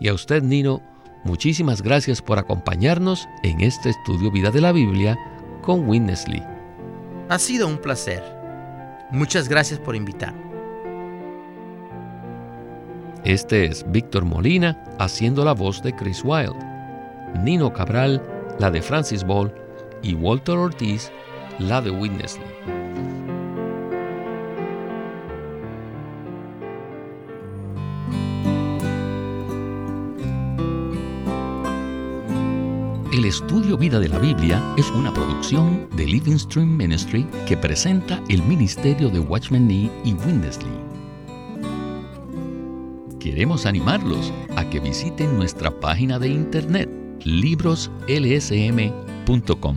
Y 0.00 0.08
a 0.08 0.14
usted, 0.14 0.42
Nino, 0.42 0.80
muchísimas 1.24 1.82
gracias 1.82 2.22
por 2.22 2.38
acompañarnos 2.38 3.28
en 3.42 3.60
este 3.60 3.90
estudio 3.90 4.30
Vida 4.30 4.50
de 4.50 4.60
la 4.60 4.72
Biblia 4.72 5.18
con 5.60 5.86
Witness 5.88 6.28
Lee. 6.28 6.42
Ha 7.28 7.38
sido 7.38 7.66
un 7.66 7.78
placer. 7.78 8.22
Muchas 9.10 9.48
gracias 9.48 9.80
por 9.80 9.96
invitarme. 9.96 10.44
Este 13.24 13.64
es 13.64 13.84
Víctor 13.90 14.24
Molina 14.24 14.84
haciendo 14.98 15.44
la 15.44 15.52
voz 15.52 15.82
de 15.82 15.94
Chris 15.94 16.22
Wilde, 16.22 16.54
Nino 17.42 17.72
Cabral, 17.72 18.22
la 18.60 18.70
de 18.70 18.80
Francis 18.80 19.24
Ball 19.24 19.52
y 20.02 20.14
Walter 20.14 20.56
Ortiz, 20.56 21.10
la 21.58 21.80
de 21.80 21.90
Witness 21.90 22.38
El 33.24 33.30
estudio 33.30 33.78
Vida 33.78 34.00
de 34.00 34.10
la 34.10 34.18
Biblia 34.18 34.62
es 34.76 34.90
una 34.90 35.10
producción 35.10 35.88
de 35.96 36.04
Living 36.04 36.36
Stream 36.36 36.76
Ministry 36.76 37.24
que 37.48 37.56
presenta 37.56 38.22
el 38.28 38.42
ministerio 38.42 39.08
de 39.08 39.18
Watchman 39.18 39.66
Nee 39.66 39.90
y 40.04 40.12
Windesley. 40.12 40.70
Queremos 43.18 43.64
animarlos 43.64 44.30
a 44.56 44.68
que 44.68 44.78
visiten 44.78 45.38
nuestra 45.38 45.70
página 45.70 46.18
de 46.18 46.28
internet 46.28 46.90
libroslsm.com. 47.20 49.76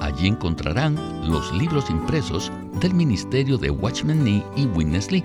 Allí 0.00 0.28
encontrarán 0.28 0.94
los 1.28 1.52
libros 1.52 1.90
impresos 1.90 2.52
del 2.80 2.94
ministerio 2.94 3.58
de 3.58 3.70
Watchman 3.70 4.22
Nee 4.22 4.44
y 4.54 4.66
Witness 4.66 5.10
Lee 5.10 5.24